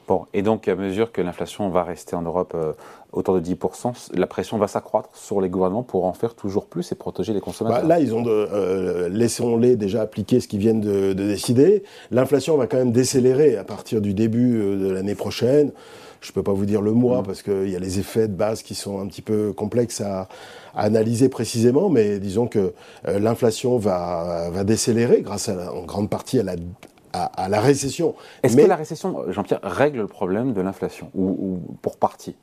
Bon, 0.08 0.26
et 0.32 0.43
donc 0.43 0.69
à 0.69 0.76
mesure 0.76 1.11
que 1.11 1.20
l'inflation 1.20 1.69
va 1.69 1.82
rester 1.82 2.14
en 2.14 2.23
Europe 2.23 2.53
euh, 2.55 2.73
autour 3.12 3.35
de 3.35 3.41
10%, 3.41 4.11
la 4.14 4.26
pression 4.29 4.56
va 4.56 4.69
s'accroître 4.69 5.11
sur 5.14 5.41
les 5.41 5.49
gouvernements 5.49 5.82
pour 5.82 6.05
en 6.05 6.12
faire 6.12 6.35
toujours 6.35 6.67
plus 6.67 6.93
et 6.93 6.94
protéger 6.94 7.32
les 7.32 7.41
consommateurs. 7.41 7.82
Bah, 7.82 7.88
là, 7.88 7.99
ils 7.99 8.14
ont 8.14 8.23
de, 8.23 8.31
euh, 8.31 9.08
laissons-les 9.08 9.75
déjà 9.75 10.03
appliquer 10.03 10.38
ce 10.38 10.47
qu'ils 10.47 10.61
viennent 10.61 10.81
de, 10.81 11.12
décider. 11.12 11.82
L'inflation 12.12 12.56
va 12.56 12.69
quand 12.69 12.76
même 12.76 12.93
décélérer 12.93 13.56
à 13.56 13.64
partir 13.64 14.00
du 14.00 14.14
début 14.14 14.61
euh, 14.61 14.76
de 14.76 14.93
l'année 14.93 15.17
prochaine. 15.17 15.73
Je 16.20 16.31
ne 16.31 16.35
peux 16.35 16.43
pas 16.43 16.53
vous 16.53 16.67
dire 16.67 16.82
le 16.82 16.93
mois 16.93 17.23
mmh. 17.23 17.26
parce 17.26 17.43
qu'il 17.43 17.69
y 17.69 17.76
a 17.76 17.81
les 17.81 17.99
effets 17.99 18.29
de 18.29 18.35
base 18.35 18.62
qui 18.62 18.75
sont 18.76 19.00
un 19.00 19.06
petit 19.06 19.23
peu 19.23 19.53
complexes 19.53 20.00
à, 20.00 20.29
analyser 20.75 21.31
précisément, 21.31 21.88
mais 21.88 22.19
disons 22.19 22.49
que 22.49 22.75
l'inflation 23.06 23.79
va, 23.79 24.50
va 24.50 24.62
décélérer 24.62 25.23
grâce 25.23 25.49
à 25.49 25.73
en 25.73 25.85
grande 25.85 26.11
partie 26.11 26.38
à 26.38 26.43
la 26.43 26.56
à, 27.16 27.48
la 27.48 27.60
récession. 27.60 28.14
Est-ce 28.42 28.56
que 28.56 28.66
la 28.66 28.76
récession, 28.76 29.24
Jean-Pierre, 29.28 29.60
règle 29.62 29.98
le 29.98 30.06
problème 30.06 30.52
de 30.52 30.60
l'inflation 30.60 31.10
ou, 31.14 31.58
pour 31.82 31.96
partie? 31.96 32.36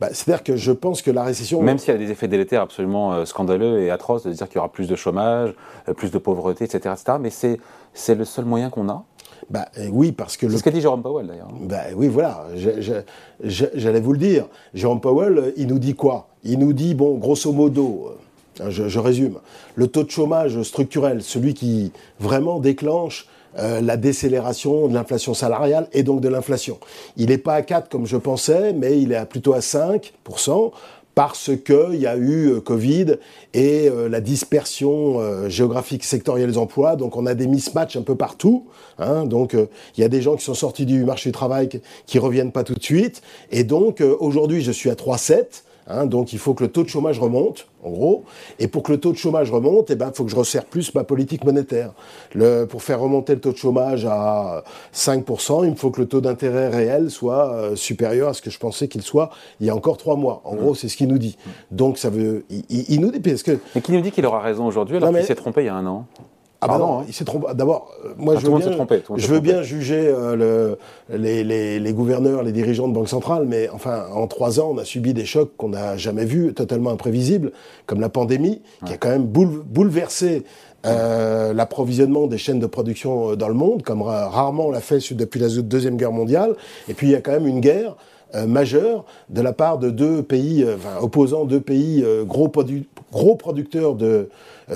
Bah, 0.00 0.08
C'est-à-dire 0.12 0.44
que 0.44 0.56
je 0.56 0.70
pense 0.70 1.02
que 1.02 1.10
la 1.10 1.24
récession... 1.24 1.62
Même 1.62 1.78
s'il 1.78 1.92
y 1.92 1.96
a 1.96 1.98
des 1.98 2.10
effets 2.10 2.28
délétères 2.28 2.62
absolument 2.62 3.14
euh, 3.14 3.24
scandaleux 3.24 3.80
et 3.80 3.90
atroces, 3.90 4.24
de 4.24 4.30
dire 4.30 4.46
qu'il 4.46 4.56
y 4.56 4.58
aura 4.58 4.70
plus 4.70 4.86
de 4.86 4.94
chômage, 4.94 5.54
euh, 5.88 5.94
plus 5.94 6.10
de 6.10 6.18
pauvreté, 6.18 6.64
etc., 6.64 6.94
etc. 6.94 7.18
mais 7.20 7.30
c'est 7.30 8.14
le 8.14 8.24
seul 8.24 8.44
moyen 8.44 8.70
qu'on 8.70 8.88
a 8.88 9.04
bah, 9.50 9.66
euh, 9.78 9.88
oui, 9.90 10.12
parce 10.12 10.36
que... 10.36 10.48
C'est 10.48 10.58
ce 10.58 10.62
qu'a 10.62 10.70
dit 10.70 10.80
Jérôme 10.80 11.02
Powell, 11.02 11.26
d'ailleurs. 11.26 11.48
Bah, 11.62 11.84
oui, 11.96 12.08
voilà. 12.08 12.46
J'allais 13.42 14.00
vous 14.00 14.12
le 14.12 14.18
dire. 14.18 14.46
Jérôme 14.74 15.00
Powell, 15.00 15.54
il 15.56 15.68
nous 15.68 15.78
dit 15.78 15.94
quoi? 15.94 16.28
Il 16.44 16.58
nous 16.58 16.72
dit, 16.72 16.94
bon, 16.94 17.16
grosso 17.16 17.50
modo, 17.52 18.16
je, 18.68 18.88
je, 18.88 18.98
résume, 18.98 19.38
le 19.74 19.86
taux 19.86 20.04
de 20.04 20.10
chômage 20.10 20.62
structurel, 20.62 21.22
celui 21.22 21.54
qui 21.54 21.92
vraiment 22.20 22.58
déclenche 22.58 23.26
euh, 23.58 23.80
la 23.80 23.96
décélération 23.96 24.86
de 24.86 24.94
l'inflation 24.94 25.34
salariale 25.34 25.88
et 25.92 26.02
donc 26.02 26.20
de 26.20 26.28
l'inflation. 26.28 26.78
Il 27.16 27.28
n'est 27.28 27.38
pas 27.38 27.54
à 27.54 27.62
4 27.62 27.88
comme 27.88 28.06
je 28.06 28.16
pensais, 28.16 28.72
mais 28.72 29.00
il 29.00 29.12
est 29.12 29.24
plutôt 29.24 29.52
à 29.52 29.58
5% 29.58 30.70
parce 31.14 31.50
qu'il 31.64 31.96
y 31.96 32.06
a 32.06 32.16
eu 32.16 32.50
euh, 32.50 32.60
Covid 32.60 33.16
et 33.54 33.88
euh, 33.88 34.08
la 34.08 34.20
dispersion 34.20 35.48
géographique 35.48 36.04
sectorielle 36.04 36.50
des 36.50 36.58
emplois. 36.58 36.94
Donc 36.94 37.16
on 37.16 37.26
a 37.26 37.34
des 37.34 37.48
mismatchs 37.48 37.96
un 37.96 38.02
peu 38.02 38.14
partout. 38.14 38.66
Hein. 39.00 39.26
donc 39.26 39.54
il 39.54 40.00
y 40.00 40.04
a 40.04 40.08
des 40.08 40.22
gens 40.22 40.36
qui 40.36 40.44
sont 40.44 40.54
sortis 40.54 40.86
du 40.86 41.04
marché 41.04 41.30
du 41.30 41.32
travail 41.32 41.68
qui 42.06 42.18
reviennent 42.18 42.52
pas 42.52 42.64
tout 42.64 42.74
de 42.74 42.82
suite. 42.82 43.22
Et 43.50 43.64
donc 43.64 44.00
aujourd'hui 44.20 44.62
je 44.62 44.70
suis 44.70 44.90
à 44.90 44.94
3,7. 44.94 45.62
Hein, 45.88 46.06
donc 46.06 46.32
il 46.32 46.38
faut 46.38 46.54
que 46.54 46.62
le 46.62 46.70
taux 46.70 46.82
de 46.82 46.88
chômage 46.88 47.18
remonte, 47.18 47.66
en 47.82 47.90
gros. 47.90 48.24
Et 48.58 48.68
pour 48.68 48.82
que 48.82 48.92
le 48.92 49.00
taux 49.00 49.12
de 49.12 49.16
chômage 49.16 49.50
remonte, 49.50 49.90
eh 49.90 49.96
ben, 49.96 50.10
il 50.12 50.16
faut 50.16 50.24
que 50.24 50.30
je 50.30 50.36
resserre 50.36 50.66
plus 50.66 50.94
ma 50.94 51.04
politique 51.04 51.44
monétaire. 51.44 51.92
Le, 52.34 52.66
pour 52.66 52.82
faire 52.82 53.00
remonter 53.00 53.34
le 53.34 53.40
taux 53.40 53.52
de 53.52 53.56
chômage 53.56 54.04
à 54.04 54.64
5%, 54.94 55.64
il 55.64 55.70
me 55.70 55.76
faut 55.76 55.90
que 55.90 56.00
le 56.00 56.06
taux 56.06 56.20
d'intérêt 56.20 56.68
réel 56.68 57.10
soit 57.10 57.52
euh, 57.52 57.76
supérieur 57.76 58.28
à 58.28 58.34
ce 58.34 58.42
que 58.42 58.50
je 58.50 58.58
pensais 58.58 58.88
qu'il 58.88 59.02
soit 59.02 59.30
il 59.60 59.66
y 59.66 59.70
a 59.70 59.74
encore 59.74 59.96
trois 59.96 60.16
mois. 60.16 60.42
En 60.44 60.54
gros, 60.54 60.74
c'est 60.74 60.88
ce 60.88 60.96
qu'il 60.96 61.08
nous 61.08 61.18
dit. 61.18 61.38
Donc 61.70 61.98
ça 61.98 62.10
veut... 62.10 62.44
Il, 62.68 63.00
nous 63.00 63.10
dit... 63.10 63.20
Parce 63.20 63.42
que, 63.42 63.58
Mais 63.74 63.80
qui 63.80 63.92
nous 63.92 64.00
dit 64.00 64.10
qu'il 64.10 64.26
aura 64.26 64.40
raison 64.40 64.66
aujourd'hui 64.66 64.96
alors 64.96 65.12
qu'il 65.12 65.24
s'est 65.24 65.34
trompé 65.34 65.62
il 65.62 65.66
y 65.66 65.70
a 65.70 65.74
un 65.74 65.86
an? 65.86 66.06
Ah 66.60 66.66
bah 66.66 66.78
non, 66.78 67.00
hein. 67.00 67.04
il 67.06 67.14
s'est 67.14 67.24
trompé. 67.24 67.46
D'abord, 67.54 67.92
euh, 68.04 68.14
moi 68.16 68.34
je 68.36 68.46
veux, 68.46 68.58
bien, 68.58 68.70
je 69.16 69.26
veux 69.28 69.40
bien 69.40 69.62
juger 69.62 70.08
euh, 70.08 70.34
le, 70.34 71.16
les, 71.16 71.44
les, 71.44 71.78
les, 71.78 71.92
gouverneurs, 71.92 72.42
les 72.42 72.50
dirigeants 72.50 72.88
de 72.88 72.94
banque 72.94 73.08
centrale, 73.08 73.44
mais 73.46 73.68
enfin, 73.68 74.06
en 74.12 74.26
trois 74.26 74.58
ans, 74.58 74.70
on 74.74 74.78
a 74.78 74.84
subi 74.84 75.14
des 75.14 75.24
chocs 75.24 75.52
qu'on 75.56 75.68
n'a 75.68 75.96
jamais 75.96 76.24
vus, 76.24 76.52
totalement 76.54 76.90
imprévisibles, 76.90 77.52
comme 77.86 78.00
la 78.00 78.08
pandémie, 78.08 78.60
qui 78.86 78.92
a 78.92 78.96
quand 78.96 79.10
même 79.10 79.26
bouleversé 79.26 80.44
euh, 80.86 81.52
l'approvisionnement 81.52 82.28
des 82.28 82.38
chaînes 82.38 82.60
de 82.60 82.66
production 82.66 83.32
euh, 83.32 83.36
dans 83.36 83.48
le 83.48 83.54
monde, 83.54 83.82
comme 83.82 84.02
rarement 84.02 84.66
on 84.66 84.70
l'a 84.70 84.80
fait 84.80 85.00
depuis 85.12 85.40
la 85.40 85.48
Deuxième 85.48 85.96
Guerre 85.96 86.12
mondiale. 86.12 86.54
Et 86.88 86.94
puis 86.94 87.08
il 87.08 87.10
y 87.10 87.16
a 87.16 87.20
quand 87.20 87.32
même 87.32 87.48
une 87.48 87.58
guerre 87.58 87.96
euh, 88.36 88.46
majeure 88.46 89.04
de 89.28 89.42
la 89.42 89.52
part 89.52 89.78
de 89.78 89.90
deux 89.90 90.22
pays, 90.22 90.64
enfin, 90.64 91.02
opposant 91.02 91.46
deux 91.46 91.60
pays 91.60 92.04
gros, 92.26 92.50
gros 93.10 93.36
producteurs 93.36 93.94
de 93.94 94.06
euh, 94.06 94.28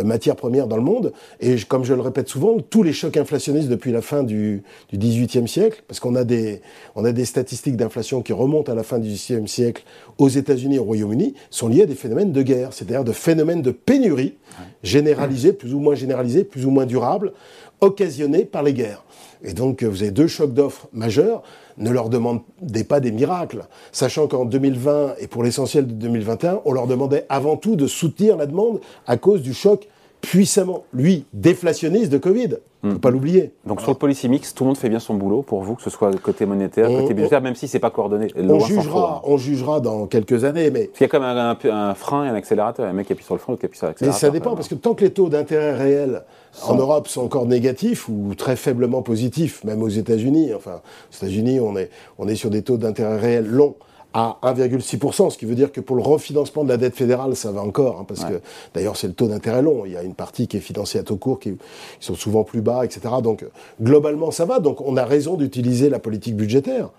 matières 0.05 0.37
premières 0.37 0.67
dans 0.67 0.77
le 0.77 0.83
monde. 0.83 1.13
Et 1.41 1.57
comme 1.69 1.85
je 1.85 1.95
le 1.95 2.01
répète 2.01 2.29
souvent, 2.29 2.59
tous 2.59 2.83
les 2.83 2.93
chocs 2.93 3.17
inflationnistes 3.17 3.69
depuis 3.69 3.93
la 3.93 4.03
fin 4.03 4.23
du, 4.23 4.63
du 4.93 4.99
18e 4.99 5.47
siècle, 5.47 5.83
parce 5.89 6.01
qu'on 6.01 6.15
a 6.15 6.25
des, 6.25 6.61
on 6.95 7.05
a 7.05 7.13
des 7.13 7.25
statistiques 7.25 7.77
d'inflation 7.77 8.23
qui 8.23 8.33
remontent 8.33 8.71
à 8.71 8.75
la 8.75 8.83
fin 8.83 8.99
du 8.99 9.09
18e 9.09 9.47
siècle 9.47 9.85
aux 10.19 10.29
États-Unis 10.29 10.77
et 10.77 10.79
au 10.79 10.85
Royaume-Uni, 10.85 11.35
sont 11.51 11.69
liés 11.69 11.83
à 11.83 11.87
des 11.87 11.95
phénomènes 11.95 12.33
de 12.33 12.43
guerre, 12.43 12.73
c'est-à-dire 12.73 13.05
de 13.05 13.13
phénomènes 13.13 13.63
de 13.63 13.71
pénurie 13.71 14.35
généralisés, 14.83 15.53
plus 15.53 15.75
ou 15.75 15.81
moins 15.81 15.95
généralisés, 15.95 16.45
plus 16.45 16.67
ou 16.67 16.71
moins 16.71 16.87
durables, 16.87 17.33
occasionnés 17.81 18.45
par 18.45 18.63
les 18.63 18.73
guerres. 18.73 19.05
Et 19.45 19.55
donc, 19.55 19.83
vous 19.83 20.03
avez 20.03 20.13
deux 20.13 20.29
chocs 20.29 20.55
d'offres 20.55 20.89
majeurs 20.93 21.43
ne 21.79 21.91
leur 21.91 22.09
demandez 22.09 22.85
pas 22.85 23.01
des 23.01 23.13
miracles, 23.13 23.65
sachant 23.93 24.27
qu'en 24.27 24.45
2020 24.45 25.15
et 25.19 25.27
pour 25.27 25.43
l'essentiel 25.43 25.87
de 25.87 25.93
2021, 25.93 26.61
on 26.65 26.73
leur 26.73 26.87
demandait 26.87 27.27
avant 27.29 27.57
tout 27.57 27.77
de 27.77 27.87
soutenir 27.87 28.37
la 28.37 28.47
demande 28.47 28.81
à 29.07 29.17
cause 29.17 29.43
du 29.43 29.55
choc 29.55 29.89
puissamment, 30.23 30.85
lui, 30.95 31.27
déflationniste 31.35 32.11
de 32.11 32.17
Covid. 32.17 32.57
ne 32.85 32.91
Faut 32.91 32.97
hmm. 32.97 33.01
pas 33.01 33.11
l'oublier. 33.11 33.53
Donc 33.67 33.81
sur 33.81 33.91
le 33.91 33.97
policy 33.97 34.29
mix, 34.29 34.55
tout 34.55 34.63
le 34.63 34.69
monde 34.69 34.79
fait 34.79 34.89
bien 34.89 35.01
son 35.01 35.15
boulot 35.15 35.43
pour 35.43 35.63
vous, 35.63 35.75
que 35.75 35.83
ce 35.83 35.91
soit 35.91 36.17
côté 36.17 36.47
monétaire, 36.47 36.89
côté 36.89 37.13
budgétaire, 37.13 37.43
même 37.43 37.57
si 37.57 37.69
c'est 37.69 37.81
pas 37.81 37.91
coordonné. 37.91 38.29
On 38.37 38.61
jugera, 38.61 39.21
on 39.25 39.37
jugera 39.37 39.81
dans 39.81 40.07
quelques 40.07 40.45
années, 40.45 40.71
mais 40.71 40.91
il 40.95 41.03
y 41.03 41.05
a 41.05 41.09
quand 41.09 41.21
même 41.21 41.37
un, 41.37 41.59
un, 41.71 41.95
frein 41.95 42.25
et 42.25 42.29
un 42.29 42.35
accélérateur. 42.35 42.87
Un 42.87 42.93
mec 42.93 43.09
qui 43.09 43.13
appuie 43.13 43.25
sur 43.25 43.35
le 43.35 43.41
frein, 43.41 43.53
l'autre 43.53 43.61
qui 43.61 43.67
appuie 43.67 43.79
sur 43.79 43.89
l'accélérateur. 43.89 44.17
Mais 44.17 44.27
ça 44.27 44.31
dépend 44.31 44.55
parce 44.55 44.69
que 44.69 44.77
tant 44.77 44.95
que 44.95 45.05
les 45.05 45.11
taux 45.11 45.29
d'intérêt 45.29 45.75
réels 45.75 46.23
en 46.67 46.77
Europe 46.77 47.09
sont 47.09 47.23
encore 47.23 47.47
négatifs 47.47 48.09
ou 48.09 48.35
très 48.37 48.57
faiblement 48.57 49.03
positifs, 49.03 49.65
même 49.65 49.83
aux 49.83 49.89
États-Unis. 49.89 50.55
Enfin, 50.55 50.81
aux 51.11 51.17
États-Unis, 51.17 51.59
on 51.61 51.77
est 51.77 51.91
on 52.19 52.29
est 52.29 52.37
sur 52.37 52.49
des 52.49 52.63
taux 52.63 52.77
d'intérêt 52.77 53.19
réels 53.19 53.49
longs 53.49 53.75
à 54.15 54.39
1,6%, 54.43 55.31
ce 55.31 55.39
qui 55.39 55.47
veut 55.47 55.55
dire 55.55 55.73
que 55.73 55.81
pour 55.81 55.97
le 55.97 56.03
refinancement 56.03 56.65
de 56.65 56.69
la 56.69 56.77
dette 56.77 56.95
fédérale, 56.95 57.35
ça 57.37 57.51
va 57.51 57.63
encore, 57.63 58.01
hein, 58.01 58.05
parce 58.07 58.25
que 58.25 58.41
d'ailleurs 58.75 58.97
c'est 58.97 59.07
le 59.07 59.15
taux 59.15 59.29
d'intérêt 59.29 59.63
long. 59.63 59.85
Il 59.87 59.93
y 59.93 59.97
a 59.97 60.03
une 60.03 60.15
partie 60.15 60.49
qui 60.49 60.59
est 60.59 60.61
financée 60.61 60.99
à 60.99 61.03
taux 61.03 61.17
court, 61.17 61.41
qui, 61.41 61.57
sont 62.01 62.15
souvent 62.15 62.45
plus 62.45 62.61
bas, 62.61 62.85
etc. 62.85 63.01
Donc 63.23 63.45
globalement 63.81 64.31
ça 64.31 64.45
va. 64.45 64.61
Donc 64.61 64.81
on 64.81 64.97
a 64.97 65.05
raison 65.05 65.37
d'utiliser 65.37 65.89
la 65.89 65.99
politique 65.99 66.37
budgétaire 66.37 66.91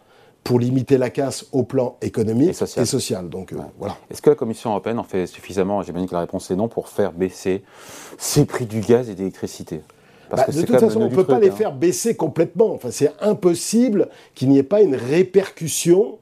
pour 0.44 0.60
limiter 0.60 0.98
la 0.98 1.10
casse 1.10 1.46
au 1.52 1.64
plan 1.64 1.96
économique 2.02 2.56
et 2.78 2.86
social. 2.86 3.30
Donc 3.30 3.54
euh, 3.54 3.58
voilà. 3.80 3.98
Est-ce 4.12 4.22
que 4.22 4.30
la 4.30 4.36
Commission 4.36 4.72
européenne 4.72 5.00
en 5.00 5.04
fait 5.04 5.26
suffisamment 5.28 5.82
J'imagine 5.84 6.08
que 6.08 6.14
la 6.14 6.22
réponse 6.22 6.52
est 6.52 6.56
non 6.56 6.68
pour 6.68 6.90
faire 6.90 7.14
baisser 7.14 7.64
ces 8.18 8.46
prix 8.46 8.66
du 8.66 8.82
gaz 8.82 9.10
et 9.10 9.14
de 9.14 9.20
l'électricité. 9.20 9.82
Bah, 10.30 10.46
de 10.48 10.62
toute 10.62 10.80
façon, 10.80 11.02
on 11.02 11.10
ne 11.10 11.16
peut 11.16 11.26
pas 11.26 11.40
les 11.40 11.50
hein. 11.50 11.56
faire 11.56 11.74
baisser 11.74 12.16
complètement. 12.16 12.74
Enfin, 12.74 12.90
c'est 12.92 13.12
impossible 13.22 14.10
qu'il 14.34 14.50
n'y 14.50 14.58
ait 14.58 14.64
pas 14.64 14.82
une 14.82 14.96
répercussion 14.96 16.18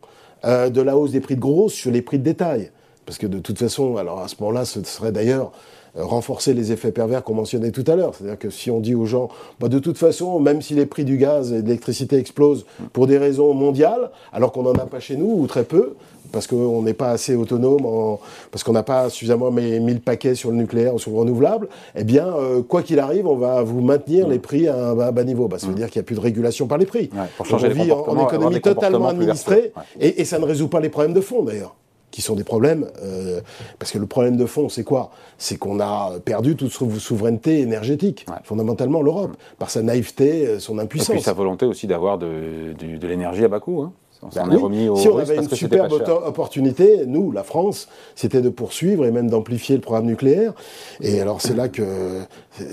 euh, 0.45 0.69
de 0.69 0.81
la 0.81 0.97
hausse 0.97 1.11
des 1.11 1.21
prix 1.21 1.35
de 1.35 1.41
gros 1.41 1.69
sur 1.69 1.91
les 1.91 2.01
prix 2.01 2.19
de 2.19 2.23
détail. 2.23 2.71
Parce 3.05 3.17
que 3.17 3.27
de 3.27 3.39
toute 3.39 3.57
façon, 3.57 3.97
alors 3.97 4.19
à 4.19 4.27
ce 4.27 4.35
moment-là, 4.39 4.65
ce 4.65 4.83
serait 4.83 5.11
d'ailleurs 5.11 5.51
euh, 5.97 6.05
renforcer 6.05 6.53
les 6.53 6.71
effets 6.71 6.91
pervers 6.91 7.23
qu'on 7.23 7.33
mentionnait 7.33 7.71
tout 7.71 7.83
à 7.87 7.95
l'heure. 7.95 8.15
C'est-à-dire 8.15 8.39
que 8.39 8.49
si 8.49 8.71
on 8.71 8.79
dit 8.79 8.95
aux 8.95 9.05
gens, 9.05 9.29
bah 9.59 9.67
de 9.67 9.79
toute 9.79 9.97
façon, 9.97 10.39
même 10.39 10.61
si 10.61 10.73
les 10.73 10.85
prix 10.85 11.03
du 11.03 11.17
gaz 11.17 11.51
et 11.51 11.61
de 11.61 11.67
l'électricité 11.67 12.17
explosent 12.17 12.65
pour 12.93 13.07
des 13.07 13.17
raisons 13.17 13.53
mondiales, 13.53 14.11
alors 14.31 14.51
qu'on 14.51 14.63
n'en 14.63 14.73
a 14.73 14.85
pas 14.85 14.99
chez 14.99 15.17
nous, 15.17 15.33
ou 15.37 15.47
très 15.47 15.63
peu, 15.63 15.95
parce 16.31 16.47
qu'on 16.47 16.81
n'est 16.81 16.93
pas 16.93 17.11
assez 17.11 17.35
autonome, 17.35 18.17
parce 18.51 18.63
qu'on 18.63 18.73
n'a 18.73 18.83
pas 18.83 19.09
suffisamment 19.09 19.51
mis, 19.51 19.79
le 19.79 19.99
paquet 19.99 20.35
sur 20.35 20.51
le 20.51 20.57
nucléaire 20.57 20.95
ou 20.95 20.99
sur 20.99 21.11
le 21.11 21.17
renouvelable, 21.17 21.67
eh 21.95 22.03
bien, 22.03 22.27
euh, 22.27 22.61
quoi 22.61 22.83
qu'il 22.83 22.99
arrive, 22.99 23.27
on 23.27 23.35
va 23.35 23.61
vous 23.61 23.81
maintenir 23.81 24.27
les 24.27 24.39
prix 24.39 24.67
à 24.67 24.89
un, 24.89 25.11
bas 25.11 25.23
niveau. 25.23 25.47
Bah, 25.47 25.59
ça 25.59 25.67
veut 25.67 25.73
dire 25.73 25.89
qu'il 25.89 25.99
n'y 25.99 26.05
a 26.05 26.07
plus 26.07 26.15
de 26.15 26.21
régulation 26.21 26.67
par 26.67 26.77
les 26.77 26.85
prix. 26.85 27.09
pour 27.37 27.45
changer 27.45 27.67
on 27.67 27.83
vit 27.83 27.91
en, 27.91 28.27
économie 28.27 28.61
totalement 28.61 29.09
administrée, 29.09 29.73
et, 29.99 30.21
et 30.21 30.25
ça 30.25 30.39
ne 30.39 30.45
résout 30.45 30.67
pas 30.67 30.79
les 30.79 30.89
problèmes 30.89 31.13
de 31.13 31.21
fond 31.21 31.43
d'ailleurs 31.43 31.75
qui 32.11 32.21
sont 32.21 32.35
des 32.35 32.43
problèmes, 32.43 32.87
euh, 33.01 33.39
parce 33.79 33.91
que 33.91 33.97
le 33.97 34.05
problème 34.05 34.35
de 34.35 34.45
fond, 34.45 34.67
c'est 34.67 34.83
quoi? 34.83 35.11
C'est 35.37 35.55
qu'on 35.55 35.79
a 35.79 36.19
perdu 36.19 36.57
toute 36.57 36.69
souveraineté 36.69 37.61
énergétique, 37.61 38.25
fondamentalement 38.43 39.01
l'Europe, 39.01 39.37
par 39.57 39.69
sa 39.69 39.81
naïveté, 39.81 40.59
son 40.59 40.77
impuissance. 40.77 41.09
Et 41.11 41.13
puis 41.13 41.21
sa 41.21 41.31
volonté 41.31 41.65
aussi 41.65 41.87
d'avoir 41.87 42.17
de, 42.17 42.73
de, 42.77 43.07
l'énergie 43.07 43.45
à 43.45 43.47
bas 43.47 43.61
coût. 43.61 43.81
Hein. 43.81 43.93
On 44.23 44.29
s'en 44.29 44.47
oui, 44.47 44.55
est 44.55 44.57
remis 44.57 44.87
aux 44.89 44.95
si 44.97 45.07
on 45.07 45.17
avait 45.17 45.37
une 45.37 45.49
superbe 45.49 45.91
opportunité, 46.25 47.05
nous, 47.07 47.31
la 47.31 47.43
France, 47.43 47.87
c'était 48.15 48.41
de 48.41 48.49
poursuivre 48.49 49.05
et 49.05 49.11
même 49.11 49.29
d'amplifier 49.29 49.75
le 49.75 49.81
programme 49.81 50.05
nucléaire. 50.05 50.53
Et 51.01 51.19
alors 51.21 51.41
c'est 51.41 51.55
là 51.55 51.67
que 51.69 51.83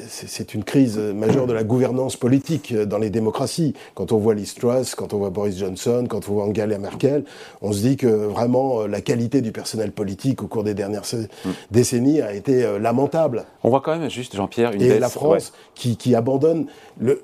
c'est 0.09 0.55
une 0.55 0.65
crise 0.65 0.99
majeure 0.99 1.47
de 1.47 1.53
la 1.53 1.65
gouvernance 1.65 2.17
politique 2.17 2.75
dans 2.75 2.99
les 2.99 3.11
démocraties. 3.11 3.75
Quand 3.95 4.13
on 4.13 4.19
voit 4.19 4.35
Liz 4.35 4.55
Truss, 4.55 4.95
quand 4.95 5.15
on 5.15 5.19
voit 5.19 5.31
Boris 5.31 5.57
Johnson, 5.59 6.05
quand 6.09 6.29
on 6.29 6.33
voit 6.35 6.45
Angela 6.45 6.79
Merkel, 6.79 7.25
on 7.63 7.73
se 7.73 7.81
dit 7.81 7.97
que 7.97 8.07
vraiment 8.09 8.83
euh, 8.83 8.87
la 8.89 9.01
qualité 9.01 9.41
du 9.41 9.53
personnel 9.53 9.93
politique 9.93 10.43
au 10.43 10.47
cours 10.49 10.65
des 10.65 10.75
dernières 10.75 10.99
Mm. 10.99 11.51
décennies 11.71 12.21
a 12.21 12.33
été 12.35 12.65
euh, 12.65 12.79
lamentable. 12.79 13.45
On 13.63 13.71
voit 13.71 13.81
quand 13.81 13.97
même 13.97 14.11
juste, 14.11 14.37
Jean-Pierre, 14.37 14.73
une 14.73 14.83
Et 14.83 14.89
baisse. 14.89 15.01
la 15.01 15.09
France 15.09 15.53
qui, 15.75 15.97
qui 15.97 16.15
abandonne 16.15 16.67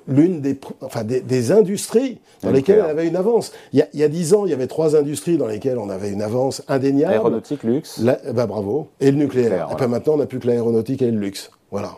l'une 0.07 0.41
des, 0.41 0.59
enfin, 0.81 1.05
des, 1.05 1.21
des 1.21 1.53
industries 1.53 2.19
dans 2.43 2.51
Le 2.51 2.57
lesquelles 2.57 2.81
elle 2.85 2.91
avait 2.91 3.07
une 3.09 3.17
avance. 3.17 3.53
Il 3.73 3.79
y, 3.79 3.83
a, 3.83 3.89
il 3.93 4.01
y 4.01 4.05
a 4.05 4.09
dix 4.15 4.33
ans, 4.35 4.47
il 4.47 4.51
y 4.51 4.53
avait 4.55 4.67
trois 4.69 4.97
industries 4.97 5.37
dans 5.37 5.47
lesquelles 5.47 5.79
on 5.79 5.91
avait 5.91 6.11
une 6.11 6.23
avance 6.23 6.63
indéniable. 6.69 7.13
Aéronautique, 7.15 7.63
luxe. 7.65 7.99
La- 7.99 8.19
bah, 8.33 8.47
bravo. 8.47 8.89
Et 9.01 9.11
le 9.11 9.17
nucléaire. 9.19 9.45
Nucléaire, 9.45 9.63
Et 9.65 9.65
voilà. 9.71 9.77
puis 9.77 9.87
maintenant, 9.89 10.15
on 10.15 10.17
n'a 10.19 10.27
plus 10.27 10.39
que 10.39 10.47
l'aéronautique 10.47 11.03
et 11.03 11.11
le 11.11 11.19
luxe. 11.19 11.51
Voilà. 11.71 11.91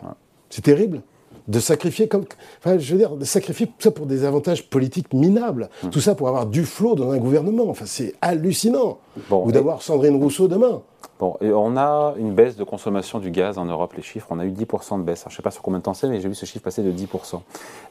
C'est 0.49 0.63
terrible 0.63 1.01
de 1.47 1.59
sacrifier 1.59 2.07
comme, 2.07 2.25
enfin, 2.59 2.77
je 2.77 2.91
veux 2.91 2.97
dire, 2.97 3.15
de 3.15 3.25
sacrifier 3.25 3.67
tout 3.67 3.73
ça 3.79 3.91
pour 3.91 4.05
des 4.05 4.25
avantages 4.25 4.69
politiques 4.69 5.13
minables. 5.13 5.69
Hum. 5.83 5.89
Tout 5.89 6.01
ça 6.01 6.15
pour 6.15 6.27
avoir 6.27 6.45
du 6.45 6.65
flot 6.65 6.95
dans 6.95 7.11
un 7.11 7.17
gouvernement. 7.17 7.69
Enfin, 7.69 7.85
c'est 7.85 8.15
hallucinant. 8.21 8.97
Bon, 9.29 9.45
Ou 9.45 9.49
et- 9.49 9.53
d'avoir 9.53 9.81
Sandrine 9.81 10.15
Rousseau 10.15 10.47
demain. 10.47 10.81
Bon, 11.19 11.35
et 11.41 11.51
on 11.51 11.77
a 11.77 12.13
une 12.19 12.33
baisse 12.33 12.57
de 12.57 12.63
consommation 12.63 13.17
du 13.17 13.31
gaz 13.31 13.57
en 13.57 13.65
Europe, 13.65 13.93
les 13.95 14.03
chiffres. 14.03 14.27
On 14.29 14.37
a 14.37 14.45
eu 14.45 14.51
10% 14.51 14.99
de 14.99 15.03
baisse. 15.03 15.21
Alors, 15.21 15.31
je 15.31 15.35
ne 15.35 15.37
sais 15.37 15.41
pas 15.43 15.49
sur 15.49 15.63
combien 15.63 15.79
de 15.79 15.83
temps 15.83 15.95
c'est, 15.95 16.07
mais 16.07 16.19
j'ai 16.19 16.29
vu 16.29 16.35
ce 16.35 16.45
chiffre 16.45 16.63
passer 16.63 16.83
de 16.83 16.91
10%. 16.91 17.41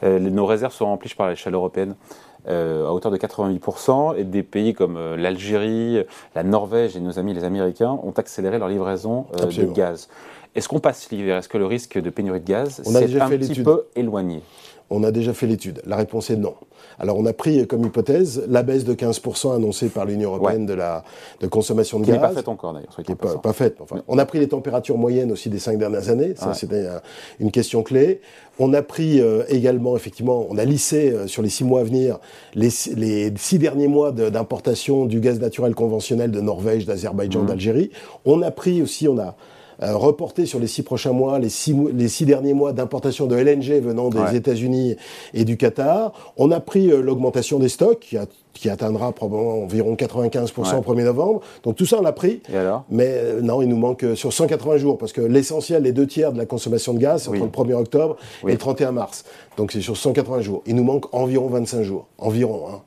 Euh, 0.04 0.20
nos 0.20 0.46
réserves 0.46 0.72
sont 0.72 0.84
remplies, 0.86 1.12
à 1.18 1.30
l'échelle 1.30 1.54
européenne, 1.54 1.96
euh, 2.46 2.86
à 2.86 2.92
hauteur 2.92 3.10
de 3.10 3.16
88%. 3.16 4.14
Et 4.16 4.22
des 4.22 4.44
pays 4.44 4.74
comme 4.74 4.96
euh, 4.96 5.16
l'Algérie, 5.16 6.04
la 6.36 6.44
Norvège 6.44 6.96
et 6.96 7.00
nos 7.00 7.18
amis 7.18 7.34
les 7.34 7.42
Américains 7.42 7.98
ont 8.04 8.12
accéléré 8.12 8.58
leur 8.60 8.68
livraison 8.68 9.26
euh, 9.40 9.46
de 9.46 9.64
gaz. 9.72 10.08
Est-ce 10.56 10.68
qu'on 10.68 10.80
passe 10.80 11.10
l'hiver 11.10 11.36
Est-ce 11.38 11.48
que 11.48 11.58
le 11.58 11.66
risque 11.66 11.98
de 12.00 12.10
pénurie 12.10 12.40
de 12.40 12.46
gaz 12.46 12.80
s'est 12.82 13.20
un 13.20 13.28
petit 13.30 13.62
peu 13.62 13.84
éloigné? 13.94 14.42
On 14.88 15.02
a 15.02 15.10
déjà 15.10 15.34
fait 15.34 15.48
l'étude. 15.48 15.82
La 15.84 15.96
réponse 15.96 16.30
est 16.30 16.36
non. 16.36 16.54
Alors, 17.00 17.18
on 17.18 17.26
a 17.26 17.32
pris 17.32 17.66
comme 17.66 17.84
hypothèse 17.84 18.44
la 18.48 18.62
baisse 18.62 18.84
de 18.84 18.94
15% 18.94 19.52
annoncée 19.56 19.88
par 19.88 20.04
l'Union 20.06 20.30
européenne 20.30 20.64
de 20.64 20.74
la 20.74 21.02
de 21.40 21.48
consommation 21.48 21.98
de 21.98 22.04
Qui 22.04 22.12
n'est 22.12 22.18
gaz. 22.18 22.28
pas 22.30 22.34
faite 22.36 22.48
encore 22.48 22.72
d'ailleurs. 22.72 22.96
qui 23.04 23.10
n'est 23.10 23.16
pas, 23.16 23.34
pas 23.36 23.52
faite. 23.52 23.78
Enfin, 23.80 24.00
on 24.06 24.16
a 24.16 24.24
pris 24.24 24.38
les 24.38 24.46
températures 24.48 24.96
moyennes 24.96 25.32
aussi 25.32 25.50
des 25.50 25.58
cinq 25.58 25.76
dernières 25.76 26.08
années. 26.08 26.34
Ça, 26.36 26.48
Ouais. 26.50 26.54
c'était 26.54 26.86
euh, 26.86 27.00
une 27.40 27.50
question 27.50 27.82
clé. 27.82 28.20
On 28.60 28.72
a 28.74 28.80
pris 28.80 29.20
euh, 29.20 29.42
également, 29.48 29.96
effectivement, 29.96 30.46
on 30.48 30.56
a 30.56 30.64
lissé 30.64 31.10
euh, 31.10 31.26
sur 31.26 31.42
les 31.42 31.50
six 31.50 31.64
mois 31.64 31.80
à 31.80 31.84
venir 31.84 32.18
les, 32.54 32.70
six- 32.70 32.94
les 32.94 33.32
six 33.36 33.58
derniers 33.58 33.88
mois 33.88 34.12
de- 34.12 34.30
d'importation 34.30 35.04
du 35.04 35.18
gaz 35.18 35.40
naturel 35.40 35.74
conventionnel 35.74 36.30
de 36.30 36.40
Norvège, 36.40 36.86
d'Azerbaïdjan, 36.86 37.40
Mhm. 37.40 37.46
d'Algérie. 37.48 37.90
On 38.24 38.40
a 38.40 38.52
pris 38.52 38.80
aussi, 38.82 39.08
on 39.08 39.18
a 39.18 39.34
euh, 39.82 39.96
reporté 39.96 40.46
sur 40.46 40.58
les 40.58 40.66
six 40.66 40.82
prochains 40.82 41.12
mois, 41.12 41.38
les 41.38 41.48
six, 41.48 41.72
mois- 41.74 41.90
les 41.94 42.08
six 42.08 42.24
derniers 42.26 42.54
mois 42.54 42.72
d'importation 42.72 43.26
de 43.26 43.36
LNG 43.36 43.80
venant 43.82 44.08
des 44.08 44.18
Ouais. 44.18 44.36
États-Unis 44.36 44.96
et 45.34 45.44
du 45.44 45.56
Qatar. 45.56 46.12
On 46.36 46.50
a 46.50 46.60
pris 46.60 46.90
euh, 46.90 47.00
l'augmentation 47.00 47.58
des 47.58 47.68
stocks 47.68 48.00
qui, 48.00 48.16
a- 48.16 48.26
qui 48.54 48.70
atteindra 48.70 49.12
probablement 49.12 49.62
environ 49.62 49.94
95% 49.94 50.74
au 50.74 50.76
Ouais. 50.76 50.80
1er 50.80 51.04
novembre. 51.04 51.40
Donc 51.62 51.76
tout 51.76 51.84
ça, 51.86 51.98
on 51.98 52.02
l'a 52.02 52.12
pris. 52.12 52.40
Et 52.52 52.56
alors? 52.56 52.84
Mais 52.90 53.08
euh, 53.08 53.40
non, 53.42 53.60
il 53.62 53.68
nous 53.68 53.76
manque 53.76 54.02
euh, 54.04 54.14
sur 54.14 54.32
180 54.32 54.78
jours, 54.78 54.96
parce 54.98 55.12
que 55.12 55.20
l'essentiel, 55.20 55.82
les 55.82 55.92
deux 55.92 56.06
tiers 56.06 56.32
de 56.32 56.38
la 56.38 56.46
consommation 56.46 56.94
de 56.94 56.98
gaz, 56.98 57.24
c'est 57.24 57.30
Oui. 57.30 57.40
entre 57.42 57.62
le 57.64 57.72
1er 57.74 57.74
octobre 57.78 58.16
Oui. 58.42 58.52
et 58.52 58.54
le 58.54 58.58
31 58.58 58.92
mars. 58.92 59.24
Donc 59.56 59.72
c'est 59.72 59.80
sur 59.82 59.96
180 59.96 60.40
jours. 60.40 60.62
Il 60.66 60.74
nous 60.76 60.84
manque 60.84 61.12
environ 61.14 61.48
25 61.48 61.82
jours. 61.82 62.06
Environ. 62.18 62.62
Hein. 62.70 62.80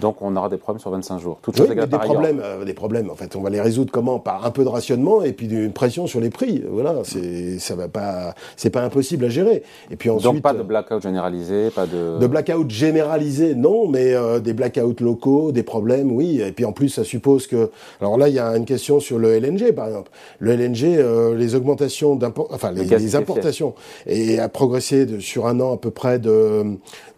Donc 0.00 0.16
on 0.20 0.34
aura 0.36 0.48
des 0.48 0.56
problèmes 0.56 0.80
sur 0.80 0.90
25 0.90 1.18
jours. 1.18 1.38
Toutes 1.42 1.58
Oui, 1.58 1.66
mais 1.68 1.74
des 1.74 1.86
par 1.86 2.00
problèmes, 2.00 2.40
euh, 2.42 2.64
des 2.64 2.74
problèmes. 2.74 3.10
En 3.10 3.14
fait, 3.14 3.34
on 3.36 3.40
va 3.40 3.50
les 3.50 3.60
résoudre 3.60 3.90
comment? 3.92 4.18
Par 4.18 4.44
un 4.44 4.50
peu 4.50 4.64
de 4.64 4.68
rationnement 4.68 5.22
et 5.22 5.32
puis 5.32 5.46
une 5.46 5.72
pression 5.72 6.06
sur 6.06 6.20
les 6.20 6.30
prix. 6.30 6.62
Voilà, 6.68 6.96
c'est 7.04 7.58
ça 7.58 7.74
va 7.74 7.88
pas, 7.88 8.34
c'est 8.56 8.70
pas 8.70 8.82
impossible 8.82 9.24
à 9.24 9.28
gérer. 9.28 9.62
Et 9.90 9.96
puis 9.96 10.10
ensuite, 10.10 10.24
Donc 10.32 10.42
pas 10.42 10.52
de 10.52 10.60
euh, 10.60 10.64
blackout 10.64 11.02
généralisé, 11.02 11.70
pas 11.70 11.86
de... 11.86 12.18
de 12.18 12.26
blackout 12.26 12.70
généralisé, 12.70 13.54
non, 13.54 13.88
mais 13.88 14.14
euh, 14.14 14.40
des 14.40 14.52
blackouts 14.52 14.96
locaux, 15.00 15.52
des 15.52 15.62
problèmes, 15.62 16.12
oui. 16.12 16.40
Et 16.40 16.52
puis 16.52 16.64
en 16.64 16.72
plus, 16.72 16.88
ça 16.88 17.04
suppose 17.04 17.46
que. 17.46 17.70
Alors 18.00 18.18
là, 18.18 18.28
il 18.28 18.34
y 18.34 18.38
a 18.38 18.56
une 18.56 18.64
question 18.64 19.00
sur 19.00 19.18
le 19.18 19.32
LNG, 19.32 19.72
par 19.72 19.86
exemple. 19.86 20.10
Le 20.38 20.52
LNG, 20.52 20.84
euh, 20.84 21.34
les 21.34 21.54
augmentations 21.54 22.16
d'import, 22.16 22.48
enfin 22.50 22.72
les, 22.72 22.84
Le 22.84 23.16
importations, 23.16 23.74
et 24.06 24.38
a 24.38 24.48
progressé 24.48 25.06
de- 25.06 25.20
sur 25.20 25.46
un 25.46 25.60
an 25.60 25.74
à 25.74 25.76
peu 25.76 25.90
près 25.90 26.18
de, 26.18 26.62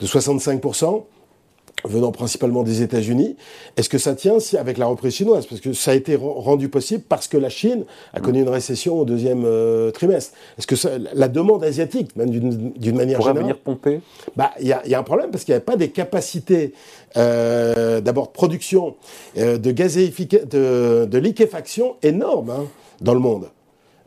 de 0.00 0.06
65 0.06 0.60
venant 1.84 2.12
principalement 2.12 2.62
des 2.62 2.82
États-Unis. 2.82 3.36
Est-ce 3.76 3.88
que 3.88 3.98
ça 3.98 4.14
tient 4.14 4.40
si, 4.40 4.56
avec 4.56 4.78
la 4.78 4.86
reprise 4.86 5.14
chinoise? 5.14 5.46
Parce 5.46 5.60
que 5.60 5.72
ça 5.72 5.92
a 5.92 5.94
été 5.94 6.16
ren- 6.16 6.34
rendu 6.34 6.68
possible 6.68 7.02
parce 7.08 7.28
que 7.28 7.36
la 7.36 7.48
Chine 7.48 7.84
a 8.12 8.20
connu 8.20 8.40
une 8.40 8.48
récession 8.48 8.98
au 8.98 9.04
deuxième 9.04 9.44
euh, 9.44 9.90
trimestre. 9.90 10.32
Est-ce 10.58 10.66
que 10.66 10.76
ça, 10.76 10.90
la 11.14 11.28
demande 11.28 11.62
asiatique, 11.64 12.16
même 12.16 12.30
d'une 12.30 12.96
manière 12.96 13.18
pourrait 13.18 13.30
générale, 13.30 13.42
venir 13.42 13.58
pomper? 13.58 14.00
bah, 14.36 14.50
il 14.60 14.66
y, 14.66 14.90
y 14.90 14.94
a 14.94 14.98
un 14.98 15.02
problème 15.02 15.30
parce 15.30 15.44
qu'il 15.44 15.52
n'y 15.52 15.56
avait 15.56 15.64
pas 15.64 15.76
des 15.76 15.90
capacités 15.90 16.72
euh, 17.16 18.00
d'abord 18.00 18.26
de 18.28 18.32
production 18.32 18.96
euh, 19.36 19.58
de 19.58 19.70
gazéifica- 19.72 20.46
de, 20.48 21.06
de 21.06 21.18
liquéfaction 21.18 21.96
énormes 22.02 22.50
hein, 22.50 22.66
dans 23.00 23.14
le 23.14 23.20
monde. 23.20 23.48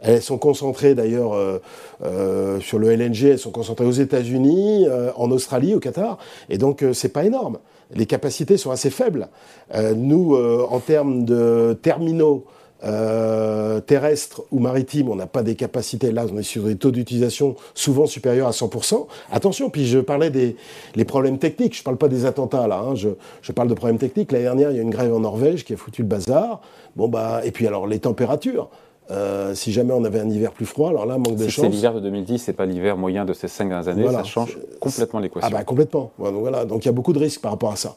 Elles 0.01 0.21
sont 0.21 0.37
concentrées 0.37 0.95
d'ailleurs 0.95 1.33
euh, 1.33 1.59
euh, 2.03 2.59
sur 2.59 2.79
le 2.79 2.91
LNG, 2.91 3.23
elles 3.25 3.39
sont 3.39 3.51
concentrées 3.51 3.85
aux 3.85 3.91
États-Unis, 3.91 4.87
euh, 4.87 5.11
en 5.15 5.29
Australie, 5.31 5.75
au 5.75 5.79
Qatar, 5.79 6.17
et 6.49 6.57
donc 6.57 6.83
euh, 6.83 6.93
c'est 6.93 7.09
pas 7.09 7.23
énorme. 7.23 7.59
Les 7.93 8.05
capacités 8.05 8.57
sont 8.57 8.71
assez 8.71 8.89
faibles. 8.89 9.27
Euh, 9.75 9.93
nous, 9.95 10.35
euh, 10.35 10.65
en 10.69 10.79
termes 10.79 11.25
de 11.25 11.77
terminaux 11.81 12.45
euh, 12.83 13.79
terrestres 13.79 14.41
ou 14.49 14.59
maritimes, 14.59 15.09
on 15.09 15.15
n'a 15.15 15.27
pas 15.27 15.43
des 15.43 15.55
capacités. 15.55 16.11
Là, 16.11 16.25
on 16.33 16.37
est 16.37 16.43
sur 16.43 16.63
des 16.63 16.75
taux 16.77 16.89
d'utilisation 16.89 17.55
souvent 17.75 18.07
supérieurs 18.07 18.47
à 18.47 18.51
100%. 18.51 19.05
Attention, 19.31 19.69
puis 19.69 19.85
je 19.85 19.99
parlais 19.99 20.31
des 20.31 20.55
les 20.95 21.05
problèmes 21.05 21.37
techniques. 21.37 21.77
Je 21.77 21.83
parle 21.83 21.97
pas 21.97 22.07
des 22.07 22.25
attentats 22.25 22.67
là. 22.67 22.79
hein. 22.79 22.95
Je, 22.95 23.09
je 23.41 23.51
parle 23.51 23.67
de 23.67 23.75
problèmes 23.75 23.99
techniques. 23.99 24.31
L'année 24.31 24.45
dernière, 24.45 24.71
il 24.71 24.77
y 24.77 24.79
a 24.79 24.83
une 24.83 24.89
grève 24.89 25.13
en 25.13 25.19
Norvège 25.19 25.63
qui 25.63 25.73
a 25.73 25.77
foutu 25.77 26.01
le 26.01 26.07
bazar. 26.07 26.61
Bon 26.95 27.07
bah, 27.07 27.41
et 27.43 27.51
puis 27.51 27.67
alors 27.67 27.85
les 27.85 27.99
températures. 27.99 28.69
Euh, 29.09 29.55
si 29.55 29.71
jamais 29.73 29.93
on 29.93 30.03
avait 30.05 30.19
un 30.19 30.29
hiver 30.29 30.51
plus 30.53 30.65
froid, 30.65 30.89
alors 30.89 31.05
là, 31.05 31.17
manque 31.17 31.35
de 31.35 31.43
Si 31.45 31.51
c'est 31.59 31.67
l'hiver 31.67 31.93
de 31.93 31.99
2010, 31.99 32.39
c'est 32.39 32.53
pas 32.53 32.65
l'hiver 32.65 32.95
moyen 32.95 33.25
de 33.25 33.33
ces 33.33 33.47
cinq 33.49 33.67
dernières 33.67 33.87
années, 33.89 34.03
Voilà. 34.03 34.19
ça 34.19 34.23
change 34.23 34.57
complètement 34.79 35.19
Ah 35.19 35.23
l'équation. 35.23 35.49
bah 35.49 35.63
complètement. 35.63 36.11
Voilà, 36.17 36.63
donc 36.65 36.85
il 36.85 36.87
y 36.87 36.89
a 36.89 36.93
beaucoup 36.93 37.11
de 37.11 37.19
risques 37.19 37.41
par 37.41 37.51
rapport 37.51 37.71
à 37.71 37.75
ça. 37.75 37.95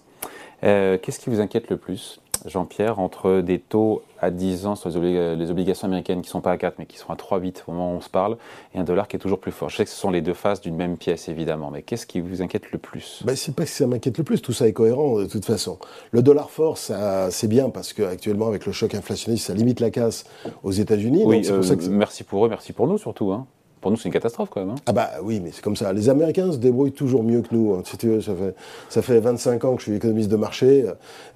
Euh, 0.64 0.99
Qu'est-ce 1.00 1.20
qui 1.20 1.30
vous 1.30 1.40
inquiète 1.40 1.68
le 1.70 1.76
plus, 1.76 2.20
Jean-Pierre, 2.47 2.99
entre 2.99 3.41
des 3.41 3.59
taux 3.59 4.03
à 4.21 4.31
10 4.31 4.67
ans 4.67 4.75
sur 4.75 4.89
les, 4.91 4.97
obli- 4.97 5.35
les 5.37 5.51
obligations 5.51 5.87
américaines 5.87 6.23
qui 6.23 6.29
ne 6.29 6.33
sont 6.33 6.41
pas 6.41 6.53
à 6.53 6.57
4 6.57 6.75
mais 6.79 6.87
qui 6.87 6.97
sont 6.99 7.11
à 7.11 7.17
3,8 7.17 7.63
au 7.67 7.73
moment 7.73 7.93
où 7.93 7.97
on 7.97 8.01
se 8.01 8.09
parle, 8.09 8.37
et 8.75 8.79
un 8.79 8.85
dollar 8.85 9.09
qui 9.09 9.17
est 9.17 9.19
toujours 9.19 9.39
plus 9.39 9.53
fort 9.53 9.69
Je 9.71 9.77
sais 9.77 9.85
que 9.85 9.91
ce 9.91 9.97
sont 9.97 10.11
les 10.11 10.23
deux 10.23 10.35
faces 10.35 10.61
d'une 10.61 10.77
même 10.77 10.97
pièce, 10.97 11.29
évidemment, 11.29 11.71
mais 11.71 11.83
qu'est-ce 11.83 12.07
qui 12.07 12.21
vous 12.21 12.43
inquiète 12.43 12.71
le 12.73 12.79
plus? 12.79 13.23
Ben, 13.25 13.35
c'est 13.37 13.55
pas 13.55 13.65
que 13.65 13.71
ça 13.71 13.87
m'inquiète 13.87 14.19
le 14.19 14.25
plus, 14.25 14.41
tout 14.43 14.53
ça 14.53 14.67
est 14.69 14.73
cohérent 14.73 15.19
de 15.19 15.27
toute 15.27 15.45
façon. 15.45 15.79
Le 16.11 16.23
dollar 16.23 16.51
fort, 16.51 16.79
c'est 16.79 17.49
bien 17.49 17.71
parce 17.71 17.93
qu'actuellement, 17.93 18.49
avec 18.49 18.67
le 18.67 18.73
choc 18.73 18.95
inflationniste, 18.95 19.47
ça 19.47 19.55
limite 19.55 19.81
la 19.81 19.91
casse 19.91 20.25
aux 20.63 20.73
États-Unis. 20.73 21.23
Oui, 21.27 21.37
donc 21.37 21.45
c'est 21.45 21.51
pour 21.53 21.61
euh, 21.61 21.63
ça 21.63 21.77
que 21.77 21.83
c'est- 21.83 21.89
merci 21.91 22.25
pour 22.25 22.45
eux, 22.47 22.49
merci 22.49 22.73
pour 22.73 22.87
nous 22.87 22.99
surtout. 22.99 23.33
hein. 23.33 23.47
Pour 23.85 23.91
nous, 23.91 23.99
c'est 23.99 24.09
une 24.09 24.14
catastrophe 24.14 24.49
quand 24.50 24.61
même. 24.61 24.71
hein. 24.71 24.75
Ah 24.87 24.93
bah 24.95 25.11
oui, 25.23 25.41
mais 25.45 25.50
c'est 25.53 25.61
comme 25.62 25.76
ça. 25.76 25.93
Les 25.93 26.09
Américains 26.09 26.50
se 26.50 26.57
débrouillent 26.57 26.93
toujours 26.93 27.23
mieux 27.23 27.43
que 27.43 27.55
nous. 27.55 27.75
hein. 27.75 27.83
Si 27.85 27.99
tu 27.99 28.09
veux, 28.09 28.23
ça 28.23 28.33
fait, 28.35 28.55
ça 28.88 29.03
fait 29.03 29.21
25 29.21 29.62
ans 29.67 29.75
que 29.75 29.83
je 29.83 29.88
suis 29.91 29.97
économiste 29.97 30.31
de 30.31 30.37
marché. 30.37 30.87
euh, 30.88 30.93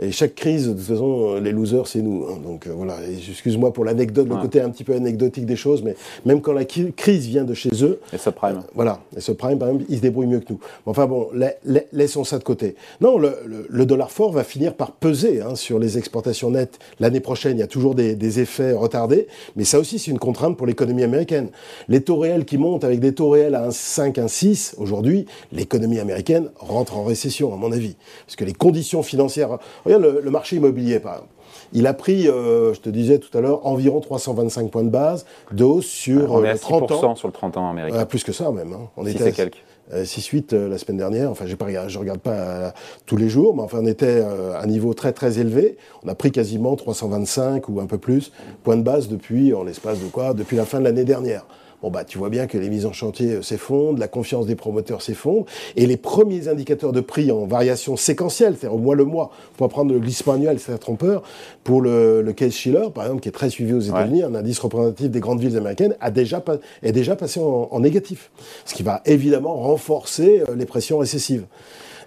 Et 0.06 0.12
chaque 0.12 0.34
crise, 0.34 0.66
de 0.68 0.72
toute 0.72 0.80
façon, 0.80 1.34
euh, 1.34 1.40
les 1.40 1.52
losers, 1.52 1.86
c'est 1.86 2.00
nous. 2.00 2.24
hein. 2.26 2.38
Donc 2.42 2.66
euh, 2.66 2.72
voilà, 2.74 2.94
excuse-moi 3.28 3.74
pour 3.74 3.84
l'anecdote, 3.84 4.28
le 4.28 4.34
Ouais. 4.36 4.40
côté 4.40 4.62
un 4.62 4.70
petit 4.70 4.82
peu 4.82 4.94
anecdotique 4.94 5.44
des 5.44 5.56
choses, 5.56 5.82
mais 5.82 5.94
même 6.24 6.40
quand 6.40 6.54
la 6.54 6.64
crise 6.64 7.26
vient 7.26 7.44
de 7.44 7.52
chez 7.52 7.68
eux, 7.84 8.00
Et 8.14 8.16
subprime. 8.18 8.62
Voilà, 8.74 9.00
et 9.14 9.20
ce 9.20 9.32
prime, 9.32 9.58
par 9.58 9.68
exemple, 9.68 9.84
il 9.90 9.96
se 9.98 10.00
débrouille 10.02 10.26
mieux 10.26 10.40
que 10.40 10.50
nous. 10.54 10.58
Enfin 10.86 11.04
bon, 11.06 11.28
la- 11.34 11.52
la- 11.66 11.82
laissons 11.92 12.24
ça 12.24 12.38
de 12.38 12.44
côté. 12.44 12.76
Non, 13.02 13.18
le, 13.18 13.34
le- 13.44 13.66
le 13.68 13.84
dollar 13.84 14.10
fort 14.10 14.32
va 14.32 14.42
finir 14.42 14.72
par 14.72 14.92
peser 14.92 15.42
sur 15.54 15.78
les 15.78 15.98
exportations 15.98 16.50
nettes 16.50 16.78
l'année 16.98 17.20
prochaine. 17.20 17.58
Il 17.58 17.60
y 17.60 17.62
a 17.62 17.66
toujours 17.66 17.94
des, 17.94 18.14
des 18.14 18.40
effets 18.40 18.72
retardés, 18.72 19.26
mais 19.54 19.64
ça 19.64 19.78
aussi, 19.78 19.98
c'est 19.98 20.10
une 20.10 20.18
contrainte 20.18 20.56
pour 20.56 20.66
l'économie 20.66 21.02
américaine. 21.02 21.50
Les 21.88 22.00
taux 22.00 22.16
réels 22.16 22.37
qui 22.44 22.58
montent 22.58 22.84
avec 22.84 23.00
des 23.00 23.14
taux 23.14 23.30
réels 23.30 23.54
à 23.54 23.68
1,5, 23.68 24.14
1,6, 24.14 24.74
aujourd'hui, 24.78 25.26
l'économie 25.52 25.98
américaine 25.98 26.50
rentre 26.58 26.96
en 26.96 27.04
récession, 27.04 27.52
à 27.52 27.56
mon 27.56 27.72
avis. 27.72 27.96
Parce 28.26 28.36
que 28.36 28.44
les 28.44 28.52
conditions 28.54 29.02
financières... 29.02 29.58
Regarde 29.84 30.02
le, 30.02 30.20
le 30.22 30.30
marché 30.30 30.56
immobilier, 30.56 31.00
par 31.00 31.14
exemple. 31.14 31.32
Il 31.72 31.86
a 31.86 31.92
pris, 31.94 32.28
euh, 32.28 32.72
je 32.72 32.80
te 32.80 32.88
disais 32.88 33.18
tout 33.18 33.36
à 33.36 33.40
l'heure, 33.40 33.66
environ 33.66 34.00
325 34.00 34.70
points 34.70 34.84
de 34.84 34.88
base 34.90 35.26
de 35.52 35.64
hausse 35.64 35.86
sur 35.86 36.32
On 36.32 36.40
euh, 36.42 36.44
est 36.44 36.48
à 36.50 36.52
le 36.54 36.58
30 36.58 36.92
ans. 36.92 37.14
6% 37.14 37.16
sur 37.16 37.28
le 37.28 37.32
30 37.32 37.56
ans 37.58 37.70
américain. 37.70 37.98
Euh, 37.98 38.04
plus 38.06 38.24
que 38.24 38.32
ça 38.32 38.50
même. 38.50 38.72
hein. 38.72 38.88
On 38.96 39.04
6 39.04 39.10
était 39.10 39.32
quelques. 39.32 39.56
euh, 39.92 40.04
6-8 40.04 40.54
euh, 40.54 40.68
la 40.68 40.78
semaine 40.78 40.96
dernière. 40.98 41.30
Enfin, 41.30 41.44
j'ai 41.46 41.56
pas 41.56 41.66
je 41.88 41.98
regarde 41.98 42.20
pas 42.20 42.30
euh, 42.30 42.70
tous 43.04 43.16
les 43.18 43.28
jours, 43.28 43.54
mais 43.54 43.62
enfin, 43.62 43.80
on 43.82 43.86
était 43.86 44.06
euh, 44.06 44.54
à 44.54 44.62
un 44.62 44.66
niveau 44.66 44.94
très 44.94 45.12
très 45.12 45.38
élevé. 45.40 45.76
On 46.04 46.08
a 46.08 46.14
pris 46.14 46.30
quasiment 46.30 46.74
325 46.74 47.68
ou 47.68 47.80
un 47.80 47.86
peu 47.86 47.98
plus 47.98 48.32
points 48.62 48.76
de 48.76 48.82
base 48.82 49.08
depuis, 49.08 49.52
en 49.52 49.62
l'espace 49.64 50.00
de 50.00 50.06
quoi? 50.08 50.32
Depuis 50.32 50.56
la 50.56 50.64
fin 50.64 50.78
de 50.78 50.84
l'année 50.84 51.04
dernière. 51.04 51.44
Bon 51.82 51.90
bah 51.90 52.04
tu 52.04 52.18
vois 52.18 52.30
bien 52.30 52.46
que 52.46 52.58
les 52.58 52.68
mises 52.68 52.86
en 52.86 52.92
chantier 52.92 53.34
euh, 53.34 53.42
s'effondrent, 53.42 53.98
la 53.98 54.08
confiance 54.08 54.46
des 54.46 54.54
promoteurs 54.54 55.02
s'effondre, 55.02 55.46
et 55.76 55.86
les 55.86 55.96
premiers 55.96 56.48
indicateurs 56.48 56.92
de 56.92 57.00
prix 57.00 57.30
en 57.30 57.46
variation 57.46 57.96
séquentielle, 57.96 58.56
c'est-à-dire 58.58 58.76
au 58.76 58.80
mois 58.80 58.94
le 58.94 59.04
mois, 59.04 59.30
pour 59.56 59.68
prendre 59.68 59.92
le 59.92 60.00
glissement 60.00 60.34
annuel, 60.34 60.58
c'est 60.58 60.72
un 60.72 60.78
trompeur, 60.78 61.22
pour 61.64 61.80
le, 61.80 62.22
le 62.22 62.32
case 62.32 62.52
Schiller, 62.52 62.88
par 62.94 63.04
exemple, 63.04 63.22
qui 63.22 63.28
est 63.28 63.32
très 63.32 63.50
suivi 63.50 63.72
aux 63.72 63.80
États-Unis, 63.80 64.22
un 64.22 64.34
indice 64.34 64.58
représentatif 64.58 65.10
des 65.10 65.20
grandes 65.20 65.40
villes 65.40 65.56
américaines, 65.56 65.96
a 66.00 66.10
déjà 66.10 66.42
est 66.82 66.92
déjà 66.92 67.16
passé 67.16 67.40
en, 67.40 67.68
en 67.70 67.80
négatif, 67.80 68.30
ce 68.64 68.74
qui 68.74 68.82
va 68.82 69.02
évidemment 69.04 69.54
renforcer 69.54 70.42
euh, 70.48 70.54
les 70.54 70.66
pressions 70.66 70.98
récessives. 70.98 71.46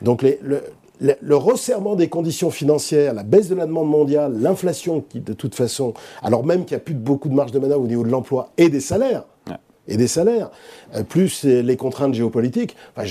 Donc 0.01 0.21
les, 0.23 0.39
le, 0.41 0.61
le, 0.99 1.35
resserrement 1.35 1.95
des 1.95 2.07
conditions 2.09 2.49
financières, 2.49 3.13
la 3.13 3.23
baisse 3.23 3.49
de 3.49 3.55
la 3.55 3.65
demande 3.65 3.89
mondiale, 3.89 4.35
l'inflation 4.39 5.03
qui, 5.07 5.19
de 5.19 5.33
toute 5.33 5.55
façon, 5.55 5.93
alors 6.21 6.45
même 6.45 6.65
qu'il 6.65 6.75
n'y 6.75 6.81
a 6.81 6.83
plus 6.83 6.93
beaucoup 6.93 7.29
de 7.29 7.33
marge 7.33 7.51
de 7.51 7.59
manœuvre 7.59 7.83
au 7.83 7.87
niveau 7.87 8.03
de 8.03 8.09
l'emploi 8.09 8.49
et 8.57 8.69
des 8.69 8.79
salaires, 8.79 9.23
et 9.88 9.97
des 9.97 10.07
salaires, 10.07 10.51
euh, 10.95 11.03
plus 11.03 11.43
les 11.43 11.75
contraintes 11.77 12.13
géopolitiques. 12.13 12.75
Enfin, 12.95 13.07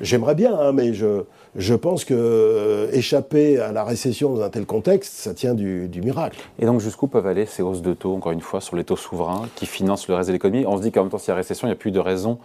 j'aimerais 0.00 0.34
bien, 0.34 0.58
hein, 0.58 0.72
mais 0.72 0.92
je, 0.94 1.22
je 1.56 1.74
pense 1.74 2.04
que 2.04 2.14
euh, 2.14 2.90
échapper 2.92 3.58
à 3.58 3.72
la 3.72 3.84
récession 3.84 4.34
dans 4.34 4.42
un 4.42 4.50
tel 4.50 4.66
contexte, 4.66 5.14
ça 5.14 5.34
tient 5.34 5.54
du, 5.54 5.88
du 5.88 6.02
miracle. 6.02 6.38
Et 6.58 6.66
donc 6.66 6.80
jusqu'où 6.80 7.06
peuvent 7.06 7.26
aller 7.26 7.46
ces 7.46 7.62
hausses 7.62 7.82
de 7.82 7.94
taux, 7.94 8.14
encore 8.14 8.32
une 8.32 8.40
fois, 8.40 8.60
sur 8.60 8.76
les 8.76 8.84
taux 8.84 8.96
souverains 8.96 9.48
qui 9.54 9.66
financent 9.66 10.08
le 10.08 10.14
reste 10.14 10.28
de 10.28 10.32
l'économie? 10.32 10.66
On 10.66 10.76
se 10.76 10.82
dit 10.82 10.92
qu'en 10.92 11.02
même 11.02 11.10
temps, 11.10 11.18
s'il 11.18 11.28
y 11.28 11.32
a 11.32 11.36
récession, 11.36 11.66
il 11.66 11.70
n'y 11.70 11.76
a 11.76 11.78
plus 11.78 11.90
de 11.90 12.00
raison 12.00 12.38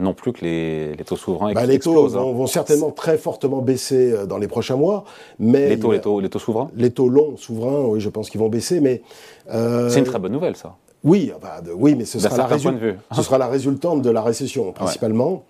non 0.00 0.14
plus 0.14 0.32
que 0.32 0.44
les, 0.44 0.96
taux 1.04 1.16
souverains 1.16 1.52
bah, 1.52 1.66
Les 1.66 1.78
taux 1.78 2.16
hein. 2.16 2.32
vont, 2.32 2.46
certainement 2.46 2.90
très 2.90 3.18
fortement 3.18 3.62
baisser 3.62 4.12
euh, 4.12 4.26
dans 4.26 4.38
les 4.38 4.46
prochains 4.46 4.76
mois. 4.76 5.04
Mais 5.38 5.70
les 5.70 5.78
taux, 5.78 5.92
les 5.92 6.00
taux, 6.00 6.20
les 6.20 6.28
taux 6.28 6.38
souverains? 6.38 6.70
Les 6.76 6.90
taux 6.90 7.08
longs 7.08 7.36
souverains, 7.36 7.82
oui, 7.84 8.00
je 8.00 8.08
pense 8.08 8.30
qu'ils 8.30 8.40
vont 8.40 8.48
baisser. 8.48 8.80
mais 8.80 9.02
euh, 9.50 9.88
C'est 9.88 9.98
une 9.98 10.04
très 10.04 10.18
bonne 10.18 10.32
nouvelle, 10.32 10.56
ça. 10.56 10.76
Oui, 11.04 11.32
bah, 11.40 11.60
oui 11.74 11.94
mais 11.94 12.04
ce, 12.04 12.18
sera 12.18 12.36
la, 12.36 12.58
ce 12.58 13.22
sera 13.22 13.38
la 13.38 13.46
résultante 13.48 14.02
de 14.02 14.10
la 14.10 14.22
récession, 14.22 14.72
principalement. 14.72 15.44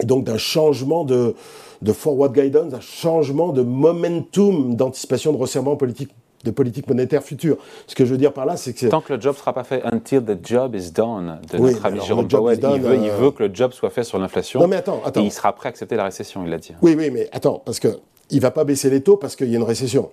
Et 0.00 0.06
donc 0.06 0.24
d'un 0.24 0.38
changement 0.38 1.04
de, 1.04 1.34
de 1.82 1.92
forward 1.92 2.34
guidance, 2.34 2.70
d'un 2.70 2.80
changement 2.80 3.52
de 3.52 3.62
momentum 3.62 4.74
d'anticipation 4.74 5.32
de 5.32 5.38
resserrement 5.38 5.76
politique 5.76 6.10
de 6.44 6.50
politique 6.50 6.86
monétaire 6.88 7.22
future. 7.22 7.56
Ce 7.86 7.94
que 7.94 8.04
je 8.04 8.10
veux 8.10 8.18
dire 8.18 8.32
par 8.32 8.44
là, 8.44 8.58
c'est 8.58 8.74
que... 8.74 8.86
Tant 8.86 9.00
que 9.00 9.14
le 9.14 9.20
job 9.20 9.34
ne 9.34 9.38
sera 9.38 9.54
pas 9.54 9.64
fait, 9.64 9.82
until 9.90 10.20
the 10.22 10.36
job 10.46 10.74
is 10.74 10.90
done, 10.92 11.40
de 11.50 11.56
notre 11.56 11.86
ami 11.86 12.00
Jérôme 12.00 12.28
Powell, 12.28 12.60
il, 12.74 12.80
veut, 12.82 12.96
il, 12.96 13.10
veut, 13.10 13.30
que 13.30 13.44
le 13.44 13.54
job 13.54 13.72
soit 13.72 13.88
fait 13.88 14.04
sur 14.04 14.18
l'inflation. 14.18 14.60
Non 14.60 14.68
mais 14.68 14.76
attends, 14.76 15.00
attends. 15.04 15.22
Et 15.22 15.24
il 15.24 15.32
sera 15.32 15.54
prêt 15.54 15.68
à 15.68 15.70
accepter 15.70 15.96
la 15.96 16.04
récession, 16.04 16.42
il 16.44 16.50
l'a 16.50 16.58
dit. 16.58 16.72
Oui, 16.82 16.94
oui, 16.98 17.10
mais 17.10 17.30
attends, 17.32 17.62
parce 17.64 17.80
que 17.80 17.88
il 18.30 18.40
va 18.40 18.50
pas 18.50 18.64
baisser 18.64 18.90
les 18.90 19.02
taux 19.02 19.16
parce 19.16 19.36
qu'il 19.36 19.48
y 19.48 19.54
a 19.54 19.56
une 19.56 19.64
récession. 19.64 20.10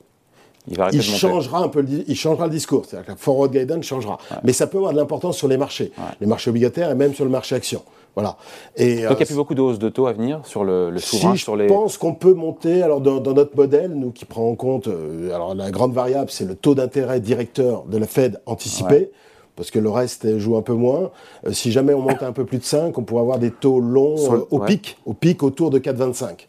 Il, 0.68 0.78
va 0.78 0.90
il 0.92 1.02
changera 1.02 1.64
un 1.64 1.68
peu, 1.70 1.84
il 2.08 2.16
changera 2.16 2.46
le 2.46 2.52
discours. 2.52 2.86
C'est-à-dire 2.86 3.06
que 3.08 3.12
la 3.12 3.18
forward 3.18 3.52
guidance 3.52 3.84
changera. 3.84 4.18
Mais 4.44 4.54
ça 4.54 4.68
peut 4.68 4.78
avoir 4.78 4.94
de 4.94 4.98
l'importance 4.98 5.38
sur 5.38 5.48
les 5.48 5.58
marchés, 5.58 5.92
les 6.20 6.28
marchés 6.28 6.50
obligataires 6.50 6.92
et 6.92 6.96
même 6.96 7.14
sur 7.14 7.26
le 7.26 7.32
marché 7.32 7.56
action. 7.56 7.82
Voilà. 8.16 8.38
Et, 8.76 8.88
Donc 8.88 8.96
il 8.96 8.98
n'y 8.98 9.06
a 9.06 9.12
euh, 9.12 9.16
plus 9.16 9.36
beaucoup 9.36 9.56
de 9.56 9.62
hausses 9.62 9.80
de 9.80 9.90
taux 9.90 10.08
à 10.08 10.14
venir 10.14 10.42
sur 10.46 10.64
le, 10.64 10.90
le 10.90 11.00
souverain, 11.00 11.36
sur 11.38 11.56
les. 11.56 11.68
Je 11.68 11.74
pense 11.74 11.98
qu'on 11.98 12.14
peut 12.14 12.34
monter. 12.34 12.82
Alors 12.84 13.00
dans, 13.00 13.22
notre 13.22 13.56
modèle, 13.56 13.92
nous 13.92 14.12
qui 14.12 14.26
prend 14.26 14.50
en 14.50 14.56
compte, 14.56 14.88
euh, 14.88 15.34
alors 15.34 15.56
la 15.56 15.72
grande 15.72 15.94
variable, 15.94 16.30
c'est 16.30 16.46
le 16.46 16.56
taux 16.56 16.76
d'intérêt 16.76 17.20
directeur 17.22 17.84
de 17.86 17.98
la 17.98 18.08
Fed 18.08 18.42
anticipé. 18.46 19.12
Parce 19.56 19.70
que 19.70 19.80
le 19.80 19.90
reste 19.90 20.38
joue 20.38 20.56
un 20.56 20.62
peu 20.62 20.74
moins. 20.74 21.12
Euh, 21.46 21.52
si 21.52 21.72
jamais 21.72 21.94
on 21.94 22.02
monte 22.02 22.24
un 22.24 22.32
peu 22.32 22.46
plus 22.46 22.58
de 22.58 22.64
5, 22.64 22.98
on 22.98 23.04
pourrait 23.04 23.22
avoir 23.22 23.38
des 23.38 23.52
taux 23.52 23.80
longs 23.80 24.46
au 24.50 24.60
pic, 24.60 24.98
au 25.06 25.14
pic 25.14 25.44
autour 25.44 25.70
de 25.70 25.78
4,25 25.78 26.48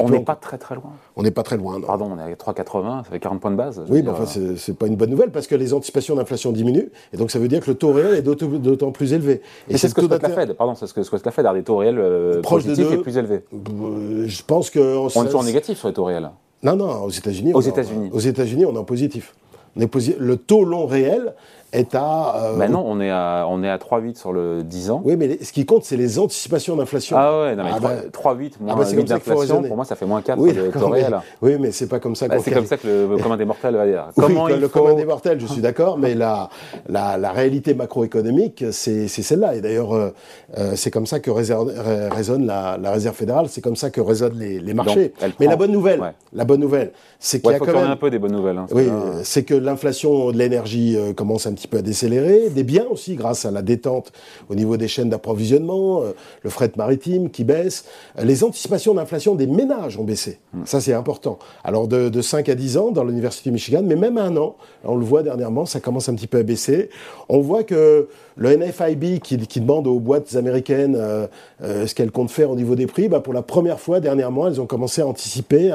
on 0.00 0.08
n'est 0.08 0.20
pas 0.20 0.34
très 0.34 0.58
très 0.58 0.74
loin. 0.74 0.92
On 1.16 1.22
n'est 1.22 1.30
pas 1.30 1.42
très 1.42 1.56
loin. 1.56 1.78
Non. 1.78 1.86
Pardon, 1.86 2.10
on 2.12 2.18
est 2.18 2.22
à 2.22 2.34
3,80, 2.34 3.04
ça 3.04 3.10
fait 3.10 3.20
40 3.20 3.40
points 3.40 3.50
de 3.50 3.56
base. 3.56 3.82
Oui, 3.88 4.02
mais 4.02 4.10
enfin, 4.10 4.24
c'est 4.26 4.76
pas 4.76 4.86
une 4.86 4.96
bonne 4.96 5.10
nouvelle 5.10 5.30
parce 5.30 5.46
que 5.46 5.54
les 5.54 5.72
anticipations 5.72 6.16
d'inflation 6.16 6.52
diminuent 6.52 6.90
et 7.12 7.16
donc 7.16 7.30
ça 7.30 7.38
veut 7.38 7.48
dire 7.48 7.60
que 7.60 7.70
le 7.70 7.76
taux 7.76 7.92
réel 7.92 8.14
est 8.14 8.22
d'autant 8.22 8.90
plus 8.90 9.12
élevé. 9.12 9.40
Et 9.68 9.78
c'est 9.78 9.88
ce 9.88 9.94
que 9.94 10.02
souhaite 10.02 10.22
la 10.22 10.30
Fed. 10.30 10.52
Pardon, 10.54 10.74
c'est 10.74 10.86
ce 10.86 10.94
que 10.94 11.02
souhaite 11.02 11.24
la 11.24 11.32
Fed, 11.32 11.46
avoir 11.46 11.54
des 11.54 11.64
taux 11.64 11.76
réels 11.76 11.98
euh, 11.98 12.42
positifs 12.42 12.90
et 12.92 12.98
plus 12.98 13.16
élevés. 13.16 13.44
Euh, 13.52 14.26
je 14.26 14.42
pense 14.42 14.70
que 14.70 14.96
on, 14.96 15.08
est 15.08 15.34
en 15.34 15.42
négatif 15.42 15.78
sur 15.78 15.88
les 15.88 15.94
taux 15.94 16.04
réels. 16.04 16.30
Non, 16.62 16.74
non, 16.74 17.04
aux 17.04 17.10
États-Unis. 17.10 17.52
Aux 17.54 17.60
États-Unis. 17.60 18.10
Aux 18.12 18.18
États-Unis, 18.18 18.66
on 18.66 18.74
est 18.74 18.78
en 18.78 18.84
positif. 18.84 19.34
Le 19.76 20.36
taux 20.36 20.64
long 20.64 20.86
réel 20.86 21.34
est 21.72 21.94
à. 21.94 22.36
Euh, 22.36 22.56
ben 22.56 22.70
non, 22.70 22.82
on 22.86 23.00
est 23.00 23.10
à, 23.10 23.46
on 23.48 23.62
est 23.62 23.68
à 23.68 23.76
3,8 23.76 24.16
sur 24.16 24.32
le 24.32 24.62
10 24.62 24.90
ans. 24.90 25.02
Oui, 25.04 25.16
mais 25.16 25.38
ce 25.42 25.52
qui 25.52 25.66
compte, 25.66 25.84
c'est 25.84 25.96
les 25.96 26.18
anticipations 26.18 26.76
d'inflation. 26.76 27.16
Ah 27.18 27.40
ouais, 27.40 27.56
non, 27.56 27.64
mais 27.64 27.70
3,8 27.70 27.74
ah 27.74 28.20
bah, 28.20 28.36
moins 28.60 28.74
ah 28.74 28.94
bah 28.94 29.02
d'inflation, 29.02 29.62
pour 29.62 29.76
moi, 29.76 29.84
ça 29.84 29.96
fait 29.96 30.06
moins 30.06 30.22
4 30.22 30.38
oui, 30.38 30.52
le 30.52 30.70
taux 30.70 30.88
réel. 30.88 31.18
Oui, 31.42 31.56
mais 31.60 31.70
c'est 31.70 31.88
pas 31.88 32.00
comme 32.00 32.16
ça 32.16 32.28
bah, 32.28 32.36
C'est 32.42 32.50
comme 32.50 32.66
ça 32.66 32.76
que 32.76 32.86
le 32.86 33.16
commun 33.18 33.36
des 33.36 33.44
mortels 33.44 33.76
va 33.76 33.86
dire. 33.86 34.08
Comment 34.16 34.44
oui, 34.44 34.58
le 34.58 34.68
commun 34.68 34.94
des 34.94 35.04
mortels, 35.04 35.40
je 35.40 35.46
suis 35.46 35.60
d'accord, 35.60 35.98
mais 35.98 36.14
la, 36.14 36.48
la, 36.88 37.18
la, 37.18 37.32
réalité 37.32 37.74
macroéconomique, 37.74 38.64
c'est 38.70 39.08
celle-là. 39.08 39.54
Et 39.54 39.60
d'ailleurs, 39.60 39.94
euh, 39.94 40.14
euh, 40.56 40.72
c'est 40.74 40.90
comme 40.90 41.06
ça 41.06 41.20
que 41.20 41.30
résonne 41.30 42.46
la, 42.46 42.78
la, 42.80 42.90
Réserve 42.92 43.16
fédérale, 43.16 43.46
c'est 43.48 43.60
comme 43.60 43.76
ça 43.76 43.90
que 43.90 44.00
résonnent 44.00 44.38
les, 44.38 44.60
les 44.60 44.74
marchés. 44.74 45.12
mais 45.38 45.46
la 45.46 45.56
bonne 45.56 45.72
nouvelle, 45.72 46.14
la 46.32 46.44
bonne 46.44 46.60
nouvelle, 46.60 46.92
c'est 47.18 47.40
qu'il 47.40 47.50
y 47.50 47.54
a 47.54 47.58
quand 47.58 47.66
même... 47.66 47.90
un 47.90 47.96
peu 47.96 48.10
des 48.10 48.18
bonnes 48.18 48.32
nouvelles. 48.32 48.58
Hein, 48.58 48.66
oui, 48.72 48.88
c'est 49.22 49.42
que 49.42 49.54
l'inflation 49.54 50.30
de 50.32 50.38
l'énergie 50.38 50.96
commence 51.16 51.46
un 51.46 51.52
petit 51.58 51.68
peu 51.68 51.78
à 51.78 51.82
décélérer 51.82 52.50
des 52.50 52.62
biens 52.62 52.86
aussi 52.90 53.16
grâce 53.16 53.44
à 53.44 53.50
la 53.50 53.62
détente 53.62 54.12
au 54.48 54.54
niveau 54.54 54.76
des 54.76 54.88
chaînes 54.88 55.10
d'approvisionnement, 55.10 56.02
euh, 56.02 56.12
le 56.42 56.50
fret 56.50 56.70
maritime 56.76 57.30
qui 57.30 57.44
baisse. 57.44 57.84
Les 58.22 58.44
anticipations 58.44 58.94
d'inflation 58.94 59.34
des 59.34 59.46
ménages 59.46 59.98
ont 59.98 60.04
baissé. 60.04 60.38
Hmm. 60.52 60.62
Ça, 60.64 60.80
c'est 60.80 60.94
important. 60.94 61.38
Alors, 61.64 61.88
de, 61.88 62.22
5 62.22 62.48
à 62.48 62.54
10 62.54 62.76
ans 62.76 62.90
dans 62.90 63.04
l'Université 63.04 63.50
du 63.50 63.54
Michigan, 63.54 63.82
mais 63.84 63.96
même 63.96 64.18
à 64.18 64.22
un 64.22 64.36
an, 64.36 64.56
on 64.84 64.96
le 64.96 65.04
voit 65.04 65.22
dernièrement, 65.22 65.66
ça 65.66 65.80
commence 65.80 66.08
un 66.08 66.14
petit 66.14 66.26
peu 66.26 66.38
à 66.38 66.42
baisser. 66.42 66.90
On 67.28 67.40
voit 67.40 67.64
que 67.64 68.08
le 68.36 68.56
NFIB 68.56 69.20
qui, 69.20 69.60
demande 69.60 69.86
aux 69.86 69.98
boîtes 69.98 70.36
américaines 70.36 70.96
euh, 70.96 71.26
euh, 71.62 71.86
ce 71.86 71.94
qu'elles 71.94 72.12
comptent 72.12 72.30
faire 72.30 72.50
au 72.50 72.56
niveau 72.56 72.76
des 72.76 72.86
prix, 72.86 73.08
bah, 73.08 73.20
pour 73.20 73.32
la 73.32 73.42
première 73.42 73.80
fois 73.80 73.98
dernièrement, 73.98 74.46
elles 74.46 74.60
ont 74.60 74.66
commencé 74.66 75.02
à 75.02 75.06
anticiper 75.06 75.74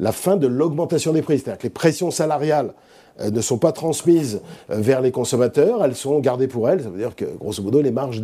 la 0.00 0.12
fin 0.12 0.36
de 0.36 0.48
l'augmentation 0.48 1.12
des 1.12 1.22
prix. 1.22 1.38
C'est-à-dire 1.38 1.58
que 1.58 1.64
les 1.64 1.70
pressions 1.70 2.10
salariales 2.10 2.50
euh, 2.68 2.72
ne 3.30 3.40
sont 3.40 3.58
pas 3.58 3.72
transmises 3.72 4.40
euh, 4.70 4.76
vers 4.76 5.00
les 5.00 5.10
consommateurs, 5.10 5.84
elles 5.84 5.94
sont 5.94 6.20
gardées 6.20 6.48
pour 6.48 6.68
elles. 6.68 6.82
Ça 6.82 6.90
veut 6.90 6.98
dire 6.98 7.14
que, 7.14 7.24
grosso 7.24 7.62
modo, 7.62 7.82
les 7.82 7.90
marges 7.90 8.22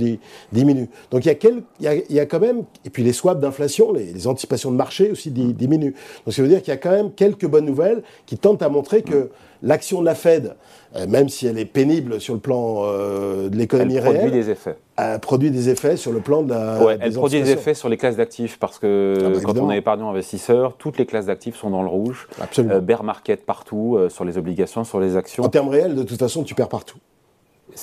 diminuent. 0.53 0.89
Donc 1.11 1.25
il 1.25 1.29
y, 1.29 1.31
a 1.31 1.35
quel, 1.35 1.63
il, 1.81 2.05
y 2.11 2.21
a, 2.21 2.27
quand 2.27 2.41
même, 2.41 2.65
et 2.85 2.91
puis 2.91 3.03
les 3.03 3.13
swaps 3.13 3.41
d'inflation, 3.41 3.93
les, 3.93 4.27
anticipations 4.27 4.71
de 4.71 4.77
marché 4.77 5.11
aussi 5.11 5.31
diminuent. 5.31 5.95
Donc 6.25 6.35
ça 6.35 6.43
veut 6.43 6.49
dire 6.49 6.61
qu'il 6.63 6.73
y 6.73 6.75
a 6.75 6.79
quand 6.79 6.91
même 6.91 7.13
quelques 7.13 7.47
bonnes 7.47 7.67
nouvelles 7.67 8.03
qui 8.27 8.39
tentent 8.39 8.63
à 8.63 8.69
montrer 8.69 9.03
que 9.03 9.31
l'action 9.63 10.01
de 10.01 10.07
la 10.07 10.15
Fed, 10.15 10.55
euh, 10.95 11.07
même 11.07 11.29
si 11.29 11.47
elle 11.47 11.59
est 11.59 11.65
pénible 11.65 12.21
sur 12.21 12.35
le 12.35 12.41
plan 12.41 12.83
euh, 12.85 13.49
de 13.49 13.57
l'économie 13.57 13.99
réelle, 13.99 14.17
produit 14.17 14.33
des 14.33 14.51
effets. 14.51 14.77
Elle 14.97 15.21
produit 15.21 15.51
des 15.51 15.69
effets 15.69 15.97
sur 15.97 16.13
le 16.13 16.21
plan 16.21 16.43
de 16.43 16.51
la. 16.51 16.83
Ouais, 16.83 16.99
elle 17.01 17.13
produit 17.13 17.43
des 17.43 17.51
effets 17.51 17.75
sur 17.75 17.89
les 17.89 17.97
classes 17.97 18.17
d'actifs 18.17 18.59
parce 18.59 18.79
que 18.79 19.19
ah 19.19 19.29
bah, 19.29 19.39
quand 19.45 19.59
on 19.59 19.71
est 19.71 19.79
épargnant 19.79 20.11
investisseur, 20.11 20.77
toutes 20.77 20.99
les 20.99 21.07
classes 21.07 21.27
d'actifs 21.27 21.57
sont 21.57 21.71
dans 21.71 21.83
le 21.83 21.89
rouge. 21.89 22.29
Absolument. 22.41 22.75
Euh, 22.75 22.81
bear 22.81 23.03
market 23.03 23.45
partout, 23.45 23.99
sur 24.09 24.25
les 24.25 24.39
obligations, 24.39 24.85
sur 24.85 25.01
les 25.01 25.17
actions. 25.17 25.45
En 25.45 25.49
termes 25.49 25.69
réels, 25.69 25.95
de 25.95 26.03
toute 26.03 26.19
façon, 26.19 26.45
tu 26.45 26.55
perds 26.55 26.69
partout. 26.69 26.99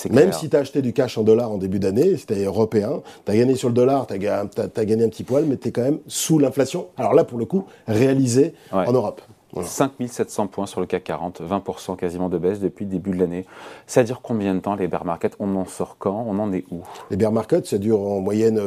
Même 0.10 0.32
si 0.32 0.50
tu 0.50 0.56
as 0.56 0.60
acheté 0.60 0.82
du 0.82 0.94
cash 0.94 1.18
en 1.18 1.24
dollars 1.24 1.52
en 1.52 1.58
début 1.58 1.80
d'année, 1.80 2.16
es 2.30 2.44
européen, 2.44 3.02
tu 3.26 3.32
as 3.32 3.36
gagné 3.36 3.56
sur 3.56 3.68
le 3.68 3.76
dollar, 3.76 4.08
tu 4.08 4.14
as, 4.14 4.86
gagné 4.86 5.04
un 5.04 5.10
petit 5.10 5.24
poil, 5.24 5.46
mais 5.46 5.58
tu 5.58 5.68
es 5.68 5.72
quand 5.72 5.84
même 5.84 6.00
sous 6.08 6.40
l'inflation. 6.40 6.88
Alors 6.98 7.14
là, 7.14 7.24
pour 7.24 7.38
le 7.38 7.46
coup, 7.46 7.66
réalisé 7.88 8.54
en 8.72 8.92
Europe. 8.92 9.22
5700 9.62 10.48
points 10.48 10.66
sur 10.66 10.80
le 10.80 10.88
CAC 10.88 11.04
40, 11.04 11.42
20% 11.42 11.96
quasiment 11.96 12.30
de 12.30 12.38
baisse 12.38 12.60
depuis 12.60 12.86
le 12.86 12.92
début 12.92 13.12
de 13.12 13.18
l'année. 13.18 13.46
Ça 13.88 14.04
dure 14.04 14.22
combien 14.22 14.56
de 14.56 14.60
temps 14.60 14.76
les 14.76 14.88
bear 14.88 15.06
markets? 15.06 15.36
On 15.40 15.56
en 15.56 15.66
sort 15.66 15.98
quand? 16.00 16.26
On 16.28 16.40
en 16.40 16.52
est 16.52 16.66
où? 16.72 16.82
Les 17.12 17.18
bear 17.18 17.32
markets, 17.32 17.66
ça 17.66 17.78
dure 17.78 18.00
en 18.02 18.20
moyenne 18.20 18.60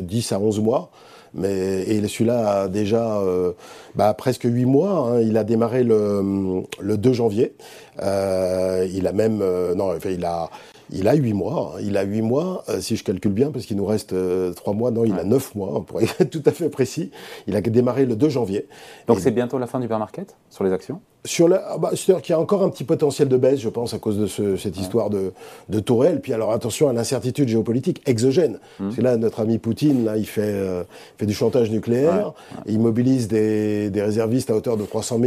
10 0.00 0.32
euh, 0.32 0.36
à 0.36 0.38
11 0.38 0.60
mois. 0.60 0.90
Mais, 1.36 1.82
et 1.82 2.06
celui-là 2.06 2.60
a 2.60 2.68
déjà 2.68 3.18
euh, 3.18 3.52
bah, 3.94 4.14
presque 4.14 4.44
8 4.44 4.66
mois. 4.66 5.08
Hein. 5.08 5.20
Il 5.20 5.36
a 5.36 5.44
démarré 5.44 5.82
le, 5.82 6.62
le 6.78 6.96
2 6.96 7.12
janvier. 7.12 7.54
Euh, 8.02 8.86
il 8.92 9.06
a 9.06 9.12
même... 9.12 9.42
non, 9.74 9.94
il 10.04 10.24
a, 10.24 10.50
il 10.94 11.08
a 11.08 11.14
8 11.14 11.32
mois. 11.32 11.76
Il 11.82 11.96
a 11.96 12.02
8 12.02 12.22
mois, 12.22 12.64
euh, 12.68 12.80
si 12.80 12.96
je 12.96 13.04
calcule 13.04 13.32
bien, 13.32 13.50
parce 13.50 13.66
qu'il 13.66 13.76
nous 13.76 13.84
reste 13.84 14.08
3 14.08 14.18
euh, 14.18 14.76
mois. 14.76 14.90
Non, 14.90 15.04
il 15.04 15.18
a 15.18 15.24
9 15.24 15.54
mois, 15.54 15.84
pour 15.86 16.00
être 16.00 16.24
tout 16.30 16.42
à 16.46 16.52
fait 16.52 16.68
précis. 16.68 17.10
Il 17.46 17.56
a 17.56 17.60
démarré 17.60 18.06
le 18.06 18.16
2 18.16 18.28
janvier. 18.28 18.66
Donc 19.06 19.20
c'est 19.20 19.30
bientôt 19.30 19.58
la 19.58 19.66
fin 19.66 19.80
du 19.80 19.88
bear 19.88 19.98
market 19.98 20.36
sur 20.50 20.64
les 20.64 20.72
actions? 20.72 21.00
Sur 21.26 21.48
ah 21.52 21.78
bah, 21.78 21.90
C'est-à-dire 21.94 22.22
qu'il 22.22 22.32
y 22.34 22.36
a 22.36 22.40
encore 22.40 22.62
un 22.62 22.68
petit 22.68 22.84
potentiel 22.84 23.28
de 23.28 23.36
baisse, 23.36 23.58
je 23.58 23.70
pense, 23.70 23.94
à 23.94 23.98
cause 23.98 24.18
de 24.18 24.56
cette 24.56 24.78
histoire 24.78 25.08
de, 25.08 25.32
de 25.70 25.80
Tourelle. 25.80 26.20
Puis 26.20 26.34
alors 26.34 26.52
attention 26.52 26.88
à 26.88 26.92
l'incertitude 26.92 27.48
géopolitique 27.48 28.02
exogène. 28.06 28.54
Mmh. 28.78 28.84
Parce 28.84 28.96
que 28.96 29.00
là, 29.00 29.16
notre 29.16 29.40
ami 29.40 29.58
Poutine, 29.58 30.04
là, 30.04 30.18
il 30.18 30.26
fait, 30.26 30.42
euh, 30.42 30.84
fait 31.16 31.26
du 31.26 31.32
chantage 31.32 31.70
nucléaire. 31.70 32.34
Il 32.66 32.78
mobilise 32.78 33.26
des, 33.26 33.88
des, 33.90 34.02
réservistes 34.02 34.50
à 34.50 34.54
hauteur 34.54 34.76
de 34.76 34.84
300 34.84 35.18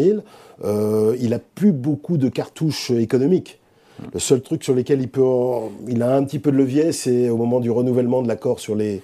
000. 0.64 1.16
il 1.20 1.34
a 1.34 1.40
plus 1.40 1.72
beaucoup 1.72 2.18
de 2.18 2.30
cartouches 2.30 2.92
économiques. 2.92 3.60
Le 4.14 4.20
seul 4.20 4.42
truc 4.42 4.64
sur 4.64 4.74
lequel 4.74 5.02
il 5.02 5.10
peut, 5.10 5.24
il 5.88 6.02
a 6.04 6.16
un 6.16 6.24
petit 6.24 6.40
peu 6.40 6.52
de 6.52 6.58
levier, 6.58 6.92
c'est 6.92 7.30
au 7.30 7.38
moment 7.38 7.60
du 7.60 7.72
renouvellement 7.72 8.22
de 8.22 8.28
l'accord 8.28 8.60
sur 8.60 8.76
les 8.76 9.02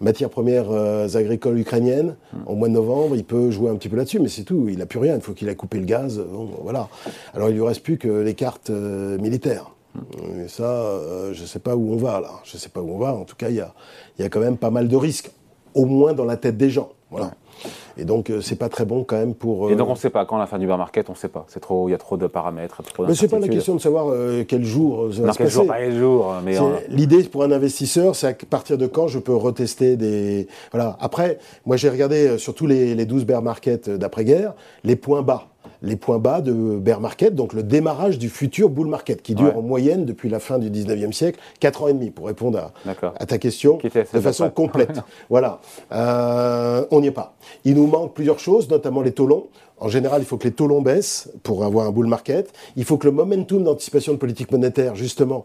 matières 0.00 0.30
premières 0.30 0.70
euh, 0.70 1.08
agricoles 1.14 1.58
ukrainiennes 1.58 2.16
au 2.46 2.54
mois 2.54 2.68
de 2.68 2.74
novembre. 2.74 3.16
Il 3.16 3.24
peut 3.24 3.50
jouer 3.50 3.70
un 3.70 3.76
petit 3.76 3.88
peu 3.88 3.96
là-dessus, 3.96 4.18
mais 4.18 4.28
c'est 4.28 4.42
tout. 4.42 4.66
Il 4.68 4.78
n'a 4.78 4.86
plus 4.86 4.98
rien. 4.98 5.14
Il 5.14 5.20
faut 5.20 5.32
qu'il 5.32 5.48
a 5.48 5.54
coupé 5.54 5.78
le 5.78 5.84
gaz. 5.84 6.22
voilà. 6.62 6.88
Alors 7.34 7.48
il 7.48 7.54
lui 7.54 7.62
reste 7.62 7.82
plus 7.82 7.98
que 7.98 8.08
les 8.08 8.34
cartes 8.34 8.70
euh, 8.70 9.16
militaires. 9.18 9.70
Et 10.42 10.48
ça, 10.48 10.64
euh, 10.64 11.32
je 11.32 11.42
ne 11.42 11.46
sais 11.46 11.58
pas 11.58 11.76
où 11.76 11.92
on 11.92 11.96
va 11.96 12.20
là. 12.20 12.30
Je 12.44 12.56
ne 12.56 12.60
sais 12.60 12.68
pas 12.68 12.80
où 12.80 12.90
on 12.90 12.98
va. 12.98 13.14
En 13.14 13.24
tout 13.24 13.36
cas, 13.36 13.48
il 13.50 13.56
y 13.56 13.60
a, 13.60 13.74
y 14.18 14.22
a, 14.22 14.28
quand 14.28 14.40
même 14.40 14.56
pas 14.56 14.70
mal 14.70 14.88
de 14.88 14.96
risques, 14.96 15.30
au 15.74 15.86
moins 15.86 16.12
dans 16.12 16.24
la 16.24 16.36
tête 16.36 16.56
des 16.56 16.70
gens. 16.70 16.90
Voilà. 17.10 17.32
Et 17.98 18.04
donc, 18.04 18.30
euh, 18.30 18.40
c'est 18.40 18.56
pas 18.56 18.70
très 18.70 18.86
bon 18.86 19.04
quand 19.04 19.16
même 19.16 19.34
pour. 19.34 19.70
Et 19.70 19.76
donc, 19.76 19.88
on 19.88 19.92
ne 19.92 19.96
sait 19.96 20.10
pas 20.10 20.24
quand 20.24 20.38
la 20.38 20.46
fin 20.46 20.58
du 20.58 20.66
bear 20.66 20.78
market, 20.78 21.10
on 21.10 21.12
ne 21.12 21.16
sait 21.16 21.28
pas. 21.28 21.44
C'est 21.48 21.60
trop, 21.60 21.88
il 21.88 21.92
y 21.92 21.94
a 21.94 21.98
trop 21.98 22.16
de 22.16 22.26
paramètres, 22.26 22.82
trop 22.82 23.06
Mais 23.06 23.14
c'est 23.14 23.28
pas 23.28 23.38
la 23.38 23.48
question 23.48 23.74
de 23.74 23.80
savoir 23.80 24.14
quel 24.48 24.64
jour 24.64 25.12
ça 25.12 25.22
va 25.22 25.32
se 25.32 25.38
quel 25.38 25.50
jour, 25.50 25.66
pas 25.66 25.78
quel 25.78 25.98
jour. 25.98 26.34
Mais 26.44 26.56
l'idée 26.88 27.22
pour 27.24 27.44
un 27.44 27.52
investisseur, 27.52 28.16
c'est 28.16 28.28
à 28.28 28.34
partir 28.48 28.78
de 28.78 28.86
quand 28.86 29.08
je 29.08 29.18
peux 29.18 29.34
retester 29.34 29.96
des. 29.96 30.48
Voilà. 30.72 30.96
Après, 31.00 31.38
moi, 31.66 31.76
j'ai 31.76 31.90
regardé 31.90 32.38
sur 32.38 32.54
tous 32.54 32.66
les, 32.66 32.94
les 32.94 33.04
12 33.04 33.26
bear 33.26 33.42
markets 33.42 33.90
d'après-guerre 33.90 34.54
les 34.84 34.96
points 34.96 35.22
bas 35.22 35.51
les 35.82 35.96
points 35.96 36.18
bas 36.18 36.40
de 36.40 36.52
bear 36.52 37.00
market, 37.00 37.34
donc 37.34 37.52
le 37.52 37.62
démarrage 37.62 38.18
du 38.18 38.28
futur 38.28 38.68
bull 38.68 38.86
market, 38.86 39.22
qui 39.22 39.34
dure 39.34 39.56
en 39.56 39.62
moyenne 39.62 40.04
depuis 40.04 40.28
la 40.28 40.38
fin 40.38 40.58
du 40.58 40.70
19e 40.70 41.12
siècle, 41.12 41.40
4 41.60 41.82
ans 41.82 41.88
et 41.88 41.92
demi, 41.92 42.10
pour 42.10 42.26
répondre 42.26 42.58
à, 42.58 42.72
à 43.18 43.26
ta 43.26 43.38
question 43.38 43.78
de 43.82 44.20
façon 44.20 44.50
complète. 44.50 45.00
voilà. 45.30 45.60
Euh, 45.92 46.84
on 46.90 47.00
n'y 47.00 47.08
est 47.08 47.12
pas. 47.12 47.34
Il 47.64 47.74
nous 47.74 47.86
manque 47.86 48.14
plusieurs 48.14 48.38
choses, 48.38 48.68
notamment 48.68 49.02
les 49.02 49.12
taux 49.12 49.26
longs. 49.26 49.48
En 49.82 49.88
général, 49.88 50.22
il 50.22 50.24
faut 50.24 50.36
que 50.36 50.44
les 50.44 50.52
taux 50.52 50.68
longs 50.68 50.80
baissent 50.80 51.28
pour 51.42 51.64
avoir 51.64 51.88
un 51.88 51.90
bull 51.90 52.06
market. 52.06 52.52
Il 52.76 52.84
faut 52.84 52.98
que 52.98 53.06
le 53.06 53.12
momentum 53.12 53.64
d'anticipation 53.64 54.12
de 54.12 54.18
politique 54.18 54.52
monétaire, 54.52 54.94
justement, 54.94 55.44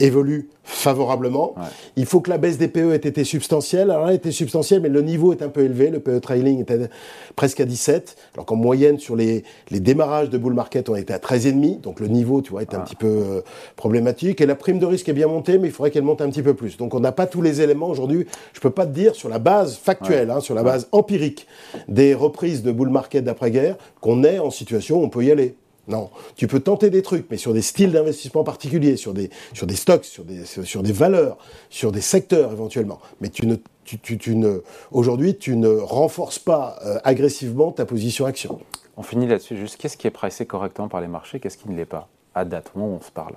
évolue 0.00 0.48
favorablement. 0.62 1.54
Il 1.96 2.06
faut 2.06 2.20
que 2.20 2.30
la 2.30 2.38
baisse 2.38 2.58
des 2.58 2.68
PE 2.68 2.92
ait 2.92 2.96
été 2.96 3.24
substantielle. 3.24 3.90
Alors 3.90 4.04
elle 4.04 4.12
a 4.12 4.14
été 4.14 4.30
substantielle, 4.30 4.80
mais 4.80 4.88
le 4.88 5.02
niveau 5.02 5.32
est 5.32 5.42
un 5.42 5.48
peu 5.48 5.62
élevé. 5.62 5.90
Le 5.90 5.98
PE 5.98 6.20
trailing 6.20 6.60
était 6.60 6.90
presque 7.36 7.60
à 7.60 7.64
17, 7.64 8.16
alors 8.34 8.46
qu'en 8.46 8.56
moyenne, 8.56 8.98
sur 8.98 9.16
les, 9.16 9.44
les, 9.70 9.80
démarrages 9.80 10.30
de 10.30 10.38
bull 10.38 10.52
market, 10.52 10.88
on 10.88 10.94
était 10.94 11.14
à 11.14 11.18
13,5. 11.18 11.80
Donc 11.80 12.00
le 12.00 12.06
niveau, 12.06 12.42
tu 12.42 12.50
vois, 12.50 12.62
est 12.62 12.74
un 12.74 12.80
petit 12.80 12.96
peu 12.96 13.06
euh, 13.06 13.40
problématique. 13.76 14.40
Et 14.40 14.46
la 14.46 14.54
prime 14.54 14.78
de 14.78 14.86
risque 14.86 15.08
est 15.08 15.14
bien 15.14 15.26
montée, 15.26 15.58
mais 15.58 15.68
il 15.68 15.72
faudrait 15.72 15.90
qu'elle 15.90 16.04
monte 16.04 16.20
un 16.20 16.28
petit 16.28 16.42
peu 16.42 16.54
plus. 16.54 16.76
Donc 16.76 16.94
on 16.94 17.00
n'a 17.00 17.12
pas 17.12 17.26
tous 17.26 17.42
les 17.42 17.60
éléments 17.60 17.88
aujourd'hui. 17.88 18.26
Je 18.52 18.58
ne 18.58 18.62
peux 18.62 18.70
pas 18.70 18.86
te 18.86 18.92
dire 18.92 19.14
sur 19.14 19.28
la 19.28 19.38
base 19.38 19.76
factuelle, 19.76 20.30
hein, 20.30 20.40
sur 20.40 20.54
la 20.54 20.62
base 20.62 20.86
empirique 20.92 21.46
des 21.88 22.14
reprises 22.14 22.62
de 22.62 22.70
bull 22.70 22.90
market 22.90 23.24
d'après-guerre, 23.48 23.76
qu'on 24.00 24.24
est 24.24 24.38
en 24.38 24.50
situation 24.50 25.00
où 25.00 25.04
on 25.04 25.08
peut 25.08 25.24
y 25.24 25.30
aller. 25.30 25.56
Non, 25.86 26.10
tu 26.36 26.46
peux 26.46 26.60
tenter 26.60 26.90
des 26.90 27.00
trucs, 27.00 27.30
mais 27.30 27.38
sur 27.38 27.54
des 27.54 27.62
styles 27.62 27.92
d'investissement 27.92 28.44
particuliers, 28.44 28.98
sur 28.98 29.14
des, 29.14 29.30
sur 29.54 29.66
des 29.66 29.74
stocks, 29.74 30.04
sur 30.04 30.22
des, 30.22 30.44
sur 30.44 30.82
des 30.82 30.92
valeurs, 30.92 31.38
sur 31.70 31.92
des 31.92 32.02
secteurs 32.02 32.52
éventuellement. 32.52 32.98
Mais 33.22 33.30
tu 33.30 33.46
ne, 33.46 33.56
tu, 33.84 33.98
tu, 33.98 34.36
ne, 34.36 34.62
aujourd'hui, 34.92 35.38
tu 35.38 35.56
ne 35.56 35.68
renforces 35.68 36.38
pas 36.38 36.78
euh, 36.84 36.98
agressivement 37.04 37.72
ta 37.72 37.86
position 37.86 38.26
action. 38.26 38.60
On 38.98 39.02
finit 39.02 39.26
là-dessus. 39.26 39.56
Juste, 39.56 39.78
qu'est-ce 39.78 39.96
qui 39.96 40.06
est 40.06 40.10
pricé 40.10 40.44
correctement 40.44 40.88
par 40.88 41.00
les 41.00 41.08
marchés 41.08 41.40
Qu'est-ce 41.40 41.56
qui 41.56 41.70
ne 41.70 41.76
l'est 41.76 41.86
pas 41.86 42.08
À 42.34 42.44
date, 42.44 42.70
où 42.76 42.82
on 42.82 43.00
se 43.00 43.10
parle? 43.10 43.36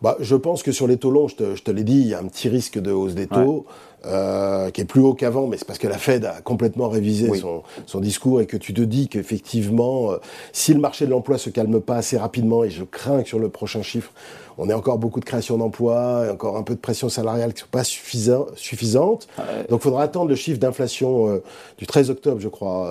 Bah, 0.00 0.16
je 0.18 0.34
pense 0.34 0.62
que 0.62 0.72
sur 0.72 0.88
les 0.88 0.96
taux 0.96 1.10
longs, 1.10 1.28
je 1.28 1.36
te, 1.36 1.54
je 1.54 1.62
te 1.62 1.70
l'ai 1.70 1.84
dit, 1.84 2.00
il 2.00 2.08
y 2.08 2.14
a 2.14 2.18
un 2.18 2.26
petit 2.26 2.48
risque 2.48 2.78
de 2.78 2.90
hausse 2.90 3.14
des 3.14 3.26
taux. 3.26 3.66
Euh, 4.04 4.70
qui 4.70 4.80
est 4.80 4.84
plus 4.84 5.00
haut 5.00 5.14
qu'avant, 5.14 5.46
mais 5.46 5.56
c'est 5.56 5.64
parce 5.64 5.78
que 5.78 5.86
la 5.86 5.96
Fed 5.96 6.24
a 6.24 6.40
complètement 6.40 6.88
révisé 6.88 7.32
son, 7.38 7.62
son, 7.86 8.00
discours 8.00 8.40
et 8.40 8.46
que 8.46 8.56
tu 8.56 8.74
te 8.74 8.80
dis 8.80 9.06
qu'effectivement, 9.06 10.10
euh, 10.10 10.16
si 10.52 10.74
le 10.74 10.80
marché 10.80 11.06
de 11.06 11.10
l'emploi 11.10 11.38
se 11.38 11.50
calme 11.50 11.80
pas 11.80 11.96
assez 11.96 12.18
rapidement, 12.18 12.64
et 12.64 12.70
je 12.70 12.82
crains 12.82 13.22
que 13.22 13.28
sur 13.28 13.38
le 13.38 13.48
prochain 13.48 13.82
chiffre, 13.82 14.10
on 14.58 14.68
ait 14.68 14.74
encore 14.74 14.98
beaucoup 14.98 15.20
de 15.20 15.24
création 15.24 15.58
d'emplois, 15.58 16.26
encore 16.30 16.56
un 16.56 16.62
peu 16.62 16.74
de 16.74 16.80
pression 16.80 17.08
salariale 17.08 17.52
qui 17.52 17.62
ne 17.62 17.66
sont 17.66 17.70
pas 17.70 17.84
suffisant, 17.84 18.46
suffisantes. 18.56 19.28
Donc 19.68 19.80
il 19.80 19.82
faudra 19.82 20.02
attendre 20.02 20.28
le 20.28 20.36
chiffre 20.36 20.58
d'inflation 20.58 21.28
euh, 21.28 21.42
du 21.78 21.86
13 21.86 22.10
octobre, 22.10 22.40
je 22.40 22.48
crois, 22.48 22.88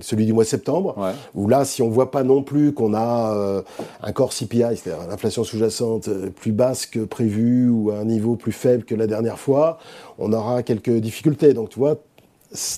celui 0.00 0.26
du 0.26 0.32
mois 0.32 0.44
de 0.44 0.48
septembre, 0.48 0.96
où 1.34 1.48
là, 1.48 1.64
si 1.64 1.82
on 1.82 1.88
voit 1.88 2.10
pas 2.10 2.22
non 2.22 2.42
plus 2.42 2.72
qu'on 2.72 2.94
a 2.94 3.62
un 4.02 4.12
corps 4.12 4.32
CPI, 4.32 4.76
c'est-à-dire 4.76 5.06
l'inflation 5.08 5.44
sous-jacente 5.44 6.08
plus 6.36 6.52
basse 6.52 6.86
que 6.86 7.00
prévu 7.00 7.68
ou 7.68 7.90
à 7.90 7.98
un 7.98 8.04
niveau 8.04 8.36
plus 8.36 8.52
faible 8.52 8.84
que 8.84 8.94
la 8.94 9.06
dernière 9.06 9.38
fois, 9.38 9.78
on 10.18 10.32
aura 10.32 10.62
quelques 10.62 10.90
difficultés. 10.90 11.52
Donc, 11.52 11.70
tu 11.70 11.78
vois, 11.78 11.96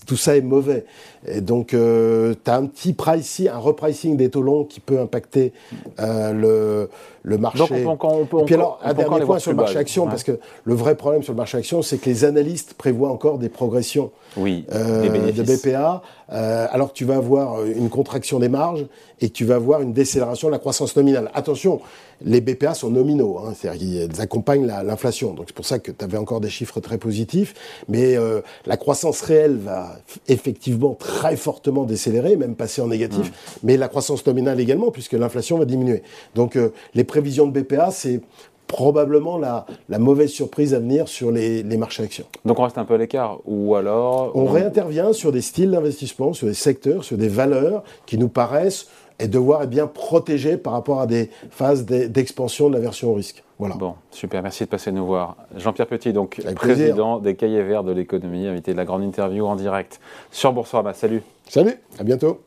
tout 0.07 0.16
ça 0.16 0.37
est 0.37 0.42
mauvais. 0.42 0.85
Et 1.27 1.40
donc, 1.40 1.75
euh, 1.75 2.35
tu 2.42 2.51
as 2.51 2.57
un 2.57 2.66
petit 2.66 2.92
pricing, 2.92 3.49
un 3.49 3.59
repricing 3.59 4.16
des 4.16 4.31
taux 4.31 4.42
longs 4.42 4.64
qui 4.64 4.81
peut 4.81 4.99
impacter 4.99 5.53
euh, 6.01 6.33
le, 6.33 6.88
le 7.22 7.38
marché. 7.38 7.59
Donc, 7.59 7.70
on 7.70 7.96
peut, 7.96 8.07
on 8.07 8.26
peut, 8.26 8.40
Et 8.40 8.44
puis 8.44 8.54
alors, 8.54 8.78
un 8.83 8.94
dernier 8.94 9.20
point 9.20 9.38
sur 9.38 9.50
le 9.50 9.57
marché 9.57 9.76
action, 9.76 10.07
parce 10.07 10.24
que 10.24 10.38
le 10.64 10.74
vrai 10.74 10.94
problème 10.94 11.22
sur 11.22 11.33
le 11.33 11.37
marché 11.37 11.59
action, 11.59 11.83
c'est 11.83 11.98
que 11.98 12.09
les 12.09 12.24
analystes 12.24 12.74
prévoient 12.74 13.11
encore 13.11 13.38
des 13.38 13.48
progressions 13.48 14.11
oui, 14.37 14.64
euh, 14.72 15.33
de 15.33 15.42
BPA, 15.42 16.02
euh, 16.33 16.66
alors 16.70 16.92
que 16.92 16.94
tu 16.94 17.04
vas 17.04 17.16
avoir 17.16 17.64
une 17.64 17.88
contraction 17.88 18.38
des 18.38 18.48
marges 18.48 18.87
et 19.20 19.28
que 19.28 19.35
tu 19.35 19.44
vas 19.44 19.57
avoir 19.57 19.81
une 19.81 19.92
décélération 19.92 20.48
de 20.48 20.52
la 20.52 20.59
croissance 20.59 20.94
nominale. 20.96 21.31
Attention, 21.35 21.81
les 22.24 22.40
BPA 22.40 22.74
sont 22.74 22.90
nominaux, 22.90 23.38
hein, 23.38 23.54
c'est-à-dire 23.57 24.09
qu'ils 24.09 24.20
accompagnent 24.20 24.66
l'inflation. 24.66 25.35
Donc 25.35 25.46
c'est 25.48 25.54
pour 25.54 25.64
ça 25.64 25.78
que 25.78 25.90
tu 25.90 26.04
avais 26.04 26.16
encore 26.16 26.40
des 26.40 26.50
chiffres 26.50 26.81
très 26.81 26.98
positifs, 26.98 27.54
mais 27.88 28.16
euh, 28.16 28.40
la 28.66 28.76
croissance 28.76 29.20
réelle 29.20 29.57
va 29.57 29.96
effectivement 30.26 30.94
très 30.94 31.37
fortement 31.37 31.85
décélérer, 31.85 32.37
même 32.37 32.54
passer 32.54 32.81
en 32.83 32.88
négatif, 32.88 33.33
mais 33.62 33.76
la 33.76 33.88
croissance 33.88 34.26
nominale 34.26 34.61
également, 34.61 34.90
puisque 34.90 35.12
l'inflation 35.12 35.59
va 35.59 35.64
diminuer. 35.64 36.02
Donc 36.35 36.57
euh, 36.57 36.72
les 36.94 37.04
prévisions 37.09 37.47
de 37.47 37.61
BPA, 37.61 37.90
c'est 37.90 38.21
probablement 38.68 39.38
la, 39.38 39.66
la, 39.88 39.99
mauvaise 39.99 40.31
surprise 40.31 40.75
à 40.75 40.79
venir 40.79 41.09
sur 41.09 41.33
les, 41.33 41.62
les, 41.62 41.77
marchés 41.77 42.03
actions. 42.03 42.27
Donc 42.44 42.61
on 42.61 42.62
reste 42.62 42.79
un 42.79 42.85
peu 42.85 42.94
à 42.94 42.99
l'écart 42.99 43.38
Ou 43.47 43.75
alors... 43.75 44.31
On, 44.35 44.42
on 44.42 44.47
réintervient 44.47 45.12
sur 45.12 45.33
des 45.33 45.40
styles 45.40 45.71
d'investissement, 45.71 46.35
sur 46.35 46.47
des 46.47 46.55
secteurs, 46.55 47.03
sur 47.03 47.16
des 47.16 47.29
valeurs 47.29 47.83
qui 48.05 48.18
nous 48.18 48.29
paraissent 48.29 48.88
et 49.18 49.27
devoir 49.27 49.62
être 49.62 49.71
bien 49.71 49.87
protégé 49.87 50.57
par 50.57 50.75
rapport 50.75 51.01
à 51.01 51.07
des 51.07 51.31
phases 51.51 51.85
d'expansion 51.87 52.68
de 52.68 52.75
la 52.75 52.81
version 52.81 53.11
au 53.11 53.14
risque. 53.14 53.42
Voilà. 53.59 53.75
Bon, 53.75 53.94
super, 54.11 54.42
merci 54.42 54.64
de 54.64 54.68
passer 54.68 54.92
nous 54.92 55.05
voir. 55.05 55.37
Jean-Pierre 55.57 55.88
Petit, 55.88 56.12
donc 56.12 56.40
président 56.55 57.18
des 57.18 57.35
Cahiers 57.35 57.62
Verts 57.62 57.83
de 57.83 57.92
l'économie, 57.92 58.47
invité 58.47 58.73
de 58.73 58.77
la 58.77 58.85
grande 58.85 59.03
interview 59.03 59.47
en 59.47 59.57
direct 59.57 60.01
sur 60.31 60.53
Boursorama. 60.53 60.94
Salut. 60.94 61.23
Salut, 61.49 61.75
à 61.99 62.05
bientôt. 62.05 62.40